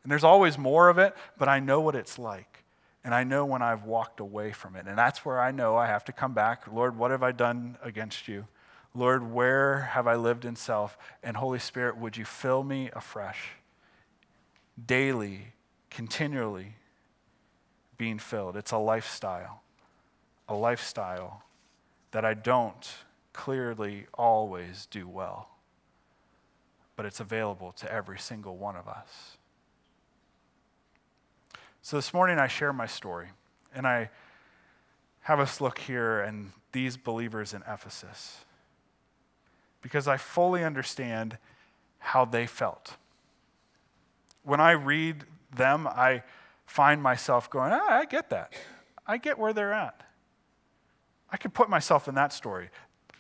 And 0.03 0.11
there's 0.11 0.24
always 0.24 0.57
more 0.59 0.88
of 0.88 0.99
it, 0.99 1.14
but 1.38 1.49
I 1.49 1.61
know 1.61 1.80
what 1.80 1.94
it's 1.94 2.18
like. 2.18 2.64
And 3.05 3.14
I 3.14 3.22
know 3.22 3.44
when 3.44 3.62
I've 3.62 3.84
walked 3.84 4.18
away 4.18 4.53
from 4.53 4.74
it. 4.74 4.86
And 4.86 4.99
that's 4.99 5.24
where 5.24 5.40
I 5.40 5.53
know 5.53 5.76
I 5.76 5.86
have 5.86 6.05
to 6.07 6.12
come 6.12 6.32
back. 6.32 6.62
Lord, 6.72 6.99
what 6.99 7.12
have 7.12 7.22
I 7.22 7.30
done 7.30 7.76
against 7.82 8.26
you? 8.26 8.47
Lord, 8.94 9.30
where 9.30 9.82
have 9.82 10.07
I 10.07 10.16
lived 10.16 10.44
in 10.44 10.57
self? 10.57 10.97
And 11.22 11.36
Holy 11.36 11.59
Spirit, 11.59 11.99
would 11.99 12.16
you 12.16 12.24
fill 12.24 12.64
me 12.64 12.90
afresh? 12.94 13.51
Daily, 14.84 15.53
continually, 15.90 16.76
being 17.99 18.18
filled. 18.18 18.57
It's 18.57 18.72
a 18.72 18.78
lifestyle, 18.78 19.62
a 20.49 20.55
lifestyle 20.55 21.42
that 22.12 22.24
I 22.24 22.34
don't 22.34 22.88
clearly 23.32 24.07
always 24.14 24.86
do 24.86 25.09
well, 25.09 25.49
but 26.97 27.05
it's 27.05 27.20
available 27.20 27.72
to 27.72 27.92
every 27.92 28.18
single 28.18 28.57
one 28.57 28.76
of 28.76 28.88
us. 28.88 29.36
So 31.82 31.97
this 31.97 32.14
morning 32.14 32.38
I 32.38 32.49
share 32.49 32.72
my 32.72 32.86
story, 32.86 33.28
and 33.74 33.86
I 33.86 34.11
have 35.20 35.40
us 35.40 35.61
look 35.61 35.78
here 35.78 36.20
and 36.20 36.53
these 36.72 36.97
believers 36.97 37.53
in 37.53 37.62
Ephesus 37.62 38.44
because 39.82 40.09
I 40.09 40.16
fully 40.16 40.64
understand 40.64 41.38
how 41.99 42.24
they 42.24 42.47
felt. 42.47 42.97
When 44.42 44.61
I 44.61 44.72
read 44.72 45.24
them, 45.55 45.86
I 45.86 46.22
find 46.66 47.03
myself 47.03 47.51
going, 47.51 47.72
ah, 47.72 47.86
I 47.88 48.05
get 48.05 48.30
that. 48.30 48.53
I 49.07 49.18
get 49.18 49.38
where 49.38 49.53
they're 49.53 49.72
at. 49.72 50.05
I 51.31 51.37
could 51.37 51.55
put 51.55 51.68
myself 51.68 52.09
in 52.09 52.14
that 52.14 52.33
story. 52.33 52.70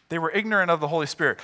They 0.08 0.18
were 0.18 0.30
ignorant 0.30 0.70
of 0.70 0.80
the 0.80 0.88
Holy 0.88 1.06
Spirit. 1.06 1.40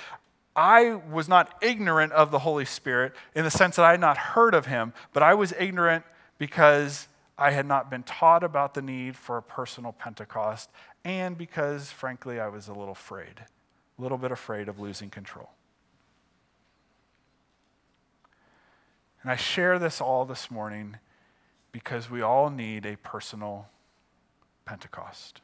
I 0.55 0.95
was 1.11 1.29
not 1.29 1.63
ignorant 1.63 2.13
of 2.13 2.31
the 2.31 2.41
Holy 2.41 2.65
Spirit 2.65 3.15
in 3.35 3.45
the 3.45 3.51
sense 3.51 3.77
that 3.77 3.85
I 3.85 3.93
had 3.93 4.01
not 4.01 4.19
heard 4.19 4.55
of 4.55 4.67
him, 4.67 4.93
but 5.13 5.23
I 5.23 5.35
was 5.35 5.53
ignorant 5.59 6.05
because 6.39 7.09
I 7.39 7.51
had 7.51 7.67
not 7.67 7.91
been 7.91 8.03
taught 8.03 8.45
about 8.45 8.75
the 8.75 8.83
need 8.83 9.17
for 9.17 9.39
a 9.39 9.43
personal 9.43 9.93
Pentecost, 9.93 10.71
and 11.05 11.37
because, 11.37 11.91
frankly, 11.91 12.39
I 12.39 12.49
was 12.49 12.69
a 12.69 12.73
little 12.73 12.93
afraid, 12.93 13.45
a 13.99 14.03
little 14.03 14.19
bit 14.19 14.31
afraid 14.31 14.69
of 14.69 14.79
losing 14.79 15.11
control. 15.11 15.51
And 19.23 19.31
I 19.31 19.37
share 19.37 19.79
this 19.79 20.01
all 20.01 20.25
this 20.25 20.51
morning 20.51 20.97
because 21.71 22.11
we 22.11 22.21
all 22.21 22.51
need 22.51 22.85
a 22.85 22.97
personal 22.97 23.69
Pentecost. 24.65 25.41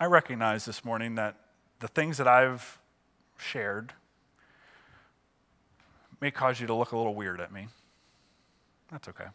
I 0.00 0.06
recognize 0.06 0.64
this 0.64 0.84
morning 0.84 1.16
that 1.16 1.34
the 1.80 1.88
things 1.88 2.18
that 2.18 2.28
I've 2.28 2.78
shared 3.36 3.92
may 6.20 6.30
cause 6.30 6.60
you 6.60 6.68
to 6.68 6.74
look 6.74 6.92
a 6.92 6.96
little 6.96 7.16
weird 7.16 7.40
at 7.40 7.52
me. 7.52 7.66
That's 8.92 9.08
okay. 9.08 9.26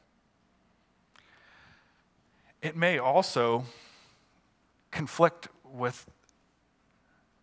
It 2.61 2.78
may 2.78 2.97
also 2.97 3.66
conflict 4.89 5.49
with, 5.66 6.09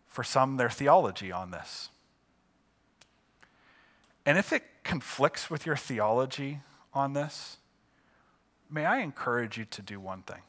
for 0.07 0.23
some, 0.23 0.57
their 0.57 0.69
theology 0.69 1.31
on 1.31 1.51
this. 1.51 1.89
And 4.25 4.39
if 4.39 4.51
it 4.51 4.63
conflicts 4.83 5.47
with 5.47 5.65
your 5.65 5.75
theology 5.75 6.61
on 6.91 7.13
this, 7.13 7.57
may 8.69 8.85
I 8.85 8.97
encourage 8.99 9.59
you 9.59 9.65
to 9.65 9.81
do 9.83 9.99
one 9.99 10.23
thing 10.23 10.41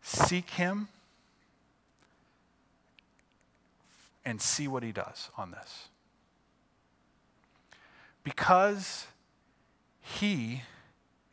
seek 0.00 0.50
Him 0.50 0.88
and 4.28 4.42
see 4.42 4.68
what 4.68 4.82
He 4.82 4.92
does 4.92 5.30
on 5.38 5.52
this. 5.52 5.88
Because 8.22 9.06
He 10.02 10.64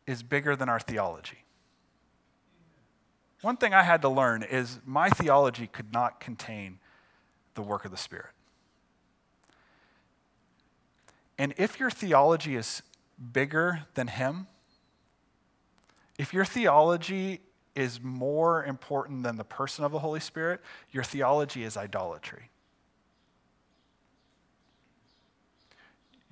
is 0.07 0.23
bigger 0.23 0.55
than 0.55 0.69
our 0.69 0.79
theology. 0.79 1.39
One 3.41 3.57
thing 3.57 3.73
I 3.73 3.83
had 3.83 4.01
to 4.03 4.09
learn 4.09 4.43
is 4.43 4.79
my 4.85 5.09
theology 5.09 5.67
could 5.67 5.91
not 5.91 6.21
contain 6.21 6.79
the 7.55 7.61
work 7.61 7.83
of 7.83 7.91
the 7.91 7.97
Spirit. 7.97 8.31
And 11.37 11.53
if 11.57 11.81
your 11.81 11.91
theology 11.91 12.55
is 12.55 12.81
bigger 13.33 13.81
than 13.95 14.07
Him, 14.07 14.47
if 16.17 16.33
your 16.33 16.45
theology 16.45 17.41
is 17.75 17.99
more 18.01 18.63
important 18.63 19.23
than 19.23 19.35
the 19.35 19.43
person 19.43 19.83
of 19.83 19.91
the 19.91 19.99
Holy 19.99 20.21
Spirit, 20.21 20.61
your 20.93 21.03
theology 21.03 21.65
is 21.65 21.75
idolatry. 21.75 22.51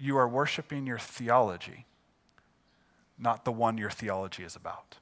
You 0.03 0.17
are 0.17 0.27
worshiping 0.27 0.85
your 0.85 0.99
theology, 0.99 1.85
not 3.17 3.45
the 3.45 3.53
one 3.53 3.77
your 3.77 3.89
theology 3.89 4.43
is 4.43 4.53
about. 4.53 4.97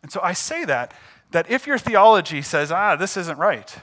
And 0.00 0.12
so 0.12 0.20
I 0.22 0.32
say 0.32 0.64
that, 0.64 0.94
that 1.32 1.50
if 1.50 1.66
your 1.66 1.76
theology 1.76 2.40
says, 2.40 2.70
ah, 2.70 2.94
this 2.94 3.16
isn't 3.16 3.36
right, 3.36 3.76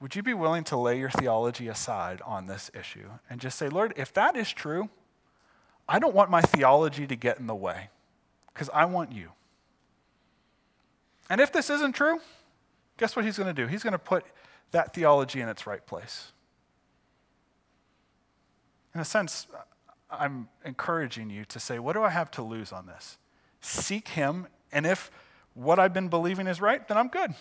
would 0.00 0.16
you 0.16 0.22
be 0.22 0.32
willing 0.32 0.64
to 0.64 0.76
lay 0.78 0.98
your 0.98 1.10
theology 1.10 1.68
aside 1.68 2.22
on 2.24 2.46
this 2.46 2.70
issue 2.72 3.10
and 3.28 3.42
just 3.42 3.58
say, 3.58 3.68
Lord, 3.68 3.92
if 3.94 4.10
that 4.14 4.36
is 4.36 4.50
true, 4.50 4.88
I 5.86 5.98
don't 5.98 6.14
want 6.14 6.30
my 6.30 6.40
theology 6.40 7.06
to 7.06 7.16
get 7.16 7.38
in 7.38 7.46
the 7.46 7.54
way 7.54 7.90
because 8.54 8.70
I 8.72 8.86
want 8.86 9.12
you. 9.12 9.32
And 11.28 11.42
if 11.42 11.52
this 11.52 11.68
isn't 11.68 11.92
true, 11.92 12.20
guess 12.96 13.16
what 13.16 13.26
he's 13.26 13.36
going 13.36 13.54
to 13.54 13.62
do? 13.62 13.68
He's 13.68 13.82
going 13.82 13.92
to 13.92 13.98
put 13.98 14.24
that 14.70 14.94
theology 14.94 15.42
in 15.42 15.48
its 15.50 15.66
right 15.66 15.84
place. 15.84 16.32
In 18.94 19.00
a 19.00 19.04
sense, 19.04 19.46
I'm 20.10 20.48
encouraging 20.64 21.30
you 21.30 21.44
to 21.46 21.58
say, 21.58 21.78
what 21.78 21.94
do 21.94 22.02
I 22.02 22.10
have 22.10 22.30
to 22.32 22.42
lose 22.42 22.72
on 22.72 22.86
this? 22.86 23.18
Seek 23.60 24.08
him, 24.08 24.46
and 24.70 24.86
if 24.86 25.10
what 25.54 25.78
I've 25.78 25.92
been 25.92 26.08
believing 26.08 26.46
is 26.46 26.60
right, 26.60 26.86
then 26.86 26.96
I'm 26.96 27.08
good. 27.08 27.34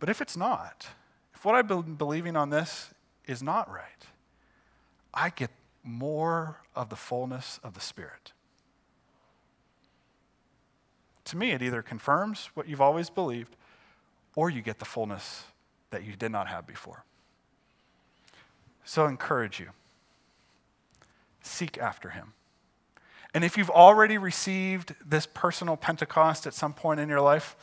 But 0.00 0.08
if 0.08 0.20
it's 0.20 0.36
not, 0.36 0.88
if 1.34 1.44
what 1.44 1.54
I've 1.54 1.68
been 1.68 1.94
believing 1.94 2.36
on 2.36 2.50
this 2.50 2.90
is 3.26 3.42
not 3.42 3.70
right, 3.70 4.06
I 5.12 5.30
get 5.30 5.50
more 5.84 6.60
of 6.74 6.88
the 6.88 6.96
fullness 6.96 7.60
of 7.62 7.74
the 7.74 7.80
Spirit. 7.80 8.32
To 11.26 11.36
me, 11.36 11.52
it 11.52 11.62
either 11.62 11.82
confirms 11.82 12.50
what 12.54 12.68
you've 12.68 12.80
always 12.80 13.10
believed 13.10 13.56
or 14.34 14.50
you 14.50 14.60
get 14.60 14.78
the 14.78 14.84
fullness 14.84 15.44
that 15.90 16.04
you 16.04 16.16
did 16.16 16.32
not 16.32 16.48
have 16.48 16.66
before. 16.66 17.04
So 18.84 19.06
I 19.06 19.08
encourage 19.08 19.60
you 19.60 19.70
seek 21.44 21.78
after 21.78 22.10
him. 22.10 22.32
And 23.32 23.44
if 23.44 23.56
you've 23.56 23.70
already 23.70 24.16
received 24.16 24.94
this 25.04 25.26
personal 25.26 25.76
Pentecost 25.76 26.46
at 26.46 26.54
some 26.54 26.72
point 26.72 27.00
in 27.00 27.08
your 27.08 27.20
life, 27.20 27.56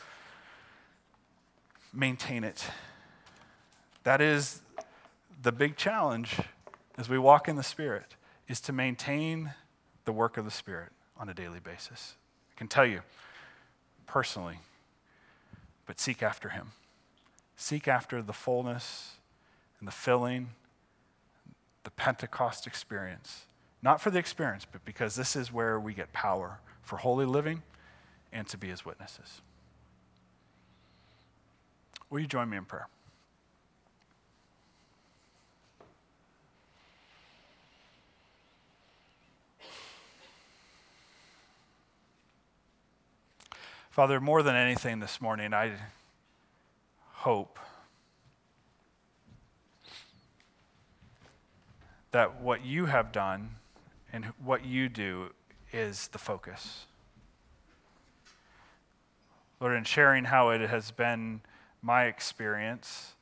maintain 1.92 2.44
it. 2.44 2.64
That 4.04 4.20
is 4.20 4.60
the 5.42 5.52
big 5.52 5.76
challenge 5.76 6.38
as 6.98 7.08
we 7.08 7.18
walk 7.18 7.48
in 7.48 7.56
the 7.56 7.62
Spirit, 7.62 8.16
is 8.48 8.60
to 8.60 8.72
maintain 8.72 9.54
the 10.04 10.12
work 10.12 10.36
of 10.36 10.44
the 10.44 10.50
Spirit 10.50 10.92
on 11.16 11.28
a 11.28 11.34
daily 11.34 11.60
basis. 11.60 12.16
I 12.54 12.58
can 12.58 12.68
tell 12.68 12.84
you 12.84 13.00
personally, 14.06 14.58
but 15.86 15.98
seek 15.98 16.22
after 16.22 16.50
Him. 16.50 16.72
Seek 17.56 17.88
after 17.88 18.20
the 18.20 18.32
fullness 18.32 19.12
and 19.78 19.88
the 19.88 19.92
filling, 19.92 20.50
the 21.84 21.90
Pentecost 21.90 22.66
experience. 22.66 23.46
Not 23.82 24.00
for 24.00 24.10
the 24.10 24.18
experience, 24.18 24.64
but 24.70 24.84
because 24.84 25.16
this 25.16 25.34
is 25.34 25.52
where 25.52 25.78
we 25.78 25.92
get 25.92 26.12
power 26.12 26.60
for 26.82 26.98
holy 26.98 27.26
living 27.26 27.62
and 28.32 28.46
to 28.48 28.56
be 28.56 28.68
His 28.68 28.84
witnesses. 28.84 29.40
Will 32.08 32.20
you 32.20 32.26
join 32.26 32.48
me 32.48 32.56
in 32.56 32.64
prayer? 32.64 32.86
Father, 43.90 44.20
more 44.20 44.42
than 44.42 44.54
anything 44.54 45.00
this 45.00 45.20
morning, 45.20 45.52
I 45.52 45.72
hope 47.10 47.58
that 52.10 52.40
what 52.40 52.64
you 52.64 52.86
have 52.86 53.12
done 53.12 53.56
and 54.12 54.26
what 54.44 54.64
you 54.64 54.88
do 54.88 55.30
is 55.72 56.08
the 56.08 56.18
focus. 56.18 56.86
Lord, 59.60 59.76
in 59.76 59.84
sharing 59.84 60.24
how 60.24 60.50
it 60.50 60.60
has 60.60 60.90
been 60.90 61.40
my 61.80 62.04
experience, 62.04 63.14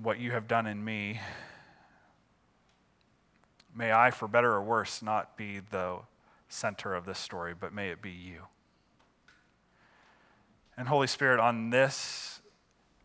what 0.00 0.18
you 0.18 0.30
have 0.30 0.48
done 0.48 0.66
in 0.66 0.84
me, 0.84 1.20
may 3.74 3.92
I, 3.92 4.10
for 4.10 4.28
better 4.28 4.52
or 4.52 4.62
worse, 4.62 5.02
not 5.02 5.36
be 5.36 5.60
the 5.70 5.98
center 6.48 6.94
of 6.94 7.04
this 7.04 7.18
story, 7.18 7.54
but 7.58 7.72
may 7.72 7.90
it 7.90 8.00
be 8.00 8.10
you. 8.10 8.42
And 10.76 10.88
Holy 10.88 11.08
Spirit, 11.08 11.40
on 11.40 11.70
this 11.70 12.40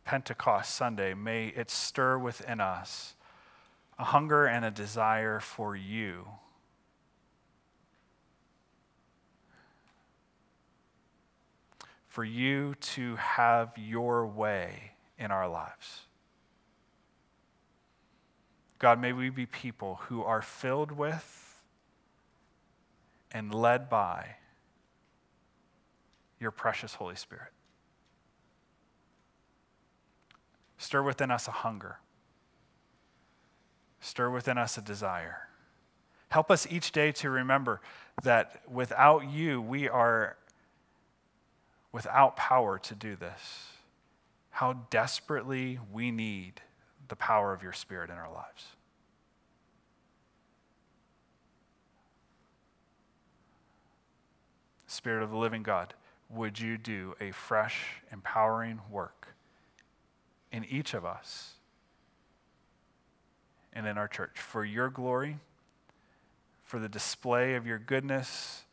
Pentecost 0.05 0.75
Sunday, 0.75 1.13
may 1.13 1.47
it 1.47 1.71
stir 1.71 2.17
within 2.17 2.61
us 2.61 3.15
a 3.97 4.03
hunger 4.05 4.45
and 4.45 4.65
a 4.65 4.71
desire 4.71 5.39
for 5.39 5.75
you. 5.75 6.27
For 12.07 12.23
you 12.23 12.75
to 12.75 13.15
have 13.15 13.73
your 13.77 14.27
way 14.27 14.91
in 15.17 15.31
our 15.31 15.47
lives. 15.47 16.01
God, 18.77 18.99
may 18.99 19.13
we 19.13 19.29
be 19.29 19.45
people 19.45 20.01
who 20.07 20.21
are 20.23 20.41
filled 20.41 20.91
with 20.91 21.63
and 23.31 23.53
led 23.53 23.89
by 23.89 24.35
your 26.39 26.51
precious 26.51 26.95
Holy 26.95 27.15
Spirit. 27.15 27.51
Stir 30.77 31.01
within 31.01 31.31
us 31.31 31.47
a 31.47 31.51
hunger 31.51 31.99
Stir 34.03 34.29
within 34.29 34.57
us 34.57 34.77
a 34.77 34.81
desire. 34.81 35.47
Help 36.27 36.51
us 36.51 36.67
each 36.69 36.91
day 36.91 37.13
to 37.13 37.29
remember 37.29 37.79
that 38.21 38.61
without 38.69 39.31
you, 39.31 39.61
we 39.61 39.87
are 39.87 40.35
without 41.93 42.35
power 42.35 42.77
to 42.79 42.95
do 42.95 43.15
this. 43.15 43.67
How 44.49 44.73
desperately 44.89 45.79
we 45.91 46.11
need 46.11 46.59
the 47.07 47.15
power 47.15 47.53
of 47.53 47.63
your 47.63 47.71
Spirit 47.71 48.09
in 48.09 48.17
our 48.17 48.31
lives. 48.31 48.75
Spirit 54.85 55.23
of 55.23 55.31
the 55.31 55.37
living 55.37 55.63
God, 55.63 55.93
would 56.29 56.59
you 56.59 56.77
do 56.77 57.15
a 57.21 57.31
fresh, 57.31 58.01
empowering 58.11 58.81
work 58.91 59.29
in 60.51 60.65
each 60.65 60.93
of 60.93 61.05
us? 61.05 61.53
And 63.73 63.87
in 63.87 63.97
our 63.97 64.07
church 64.07 64.39
for 64.39 64.63
your 64.63 64.89
glory, 64.89 65.37
for 66.63 66.79
the 66.79 66.89
display 66.89 67.55
of 67.55 67.65
your 67.65 67.79
goodness, 67.79 68.63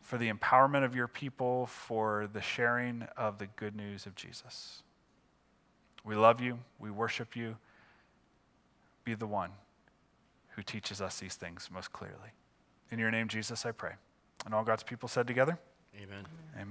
for 0.00 0.18
the 0.18 0.30
empowerment 0.30 0.84
of 0.84 0.94
your 0.94 1.08
people, 1.08 1.66
for 1.66 2.28
the 2.32 2.42
sharing 2.42 3.06
of 3.16 3.38
the 3.38 3.46
good 3.46 3.76
news 3.76 4.06
of 4.06 4.14
Jesus. 4.14 4.82
We 6.04 6.16
love 6.16 6.40
you. 6.40 6.58
We 6.78 6.90
worship 6.90 7.36
you. 7.36 7.56
Be 9.04 9.14
the 9.14 9.26
one 9.26 9.50
who 10.50 10.62
teaches 10.62 11.00
us 11.00 11.20
these 11.20 11.36
things 11.36 11.68
most 11.72 11.92
clearly. 11.92 12.34
In 12.90 12.98
your 12.98 13.10
name, 13.10 13.28
Jesus, 13.28 13.64
I 13.64 13.72
pray. 13.72 13.92
And 14.44 14.54
all 14.54 14.64
God's 14.64 14.82
people 14.82 15.08
said 15.08 15.26
together, 15.26 15.58
amen 15.96 16.26
Amen. 16.54 16.68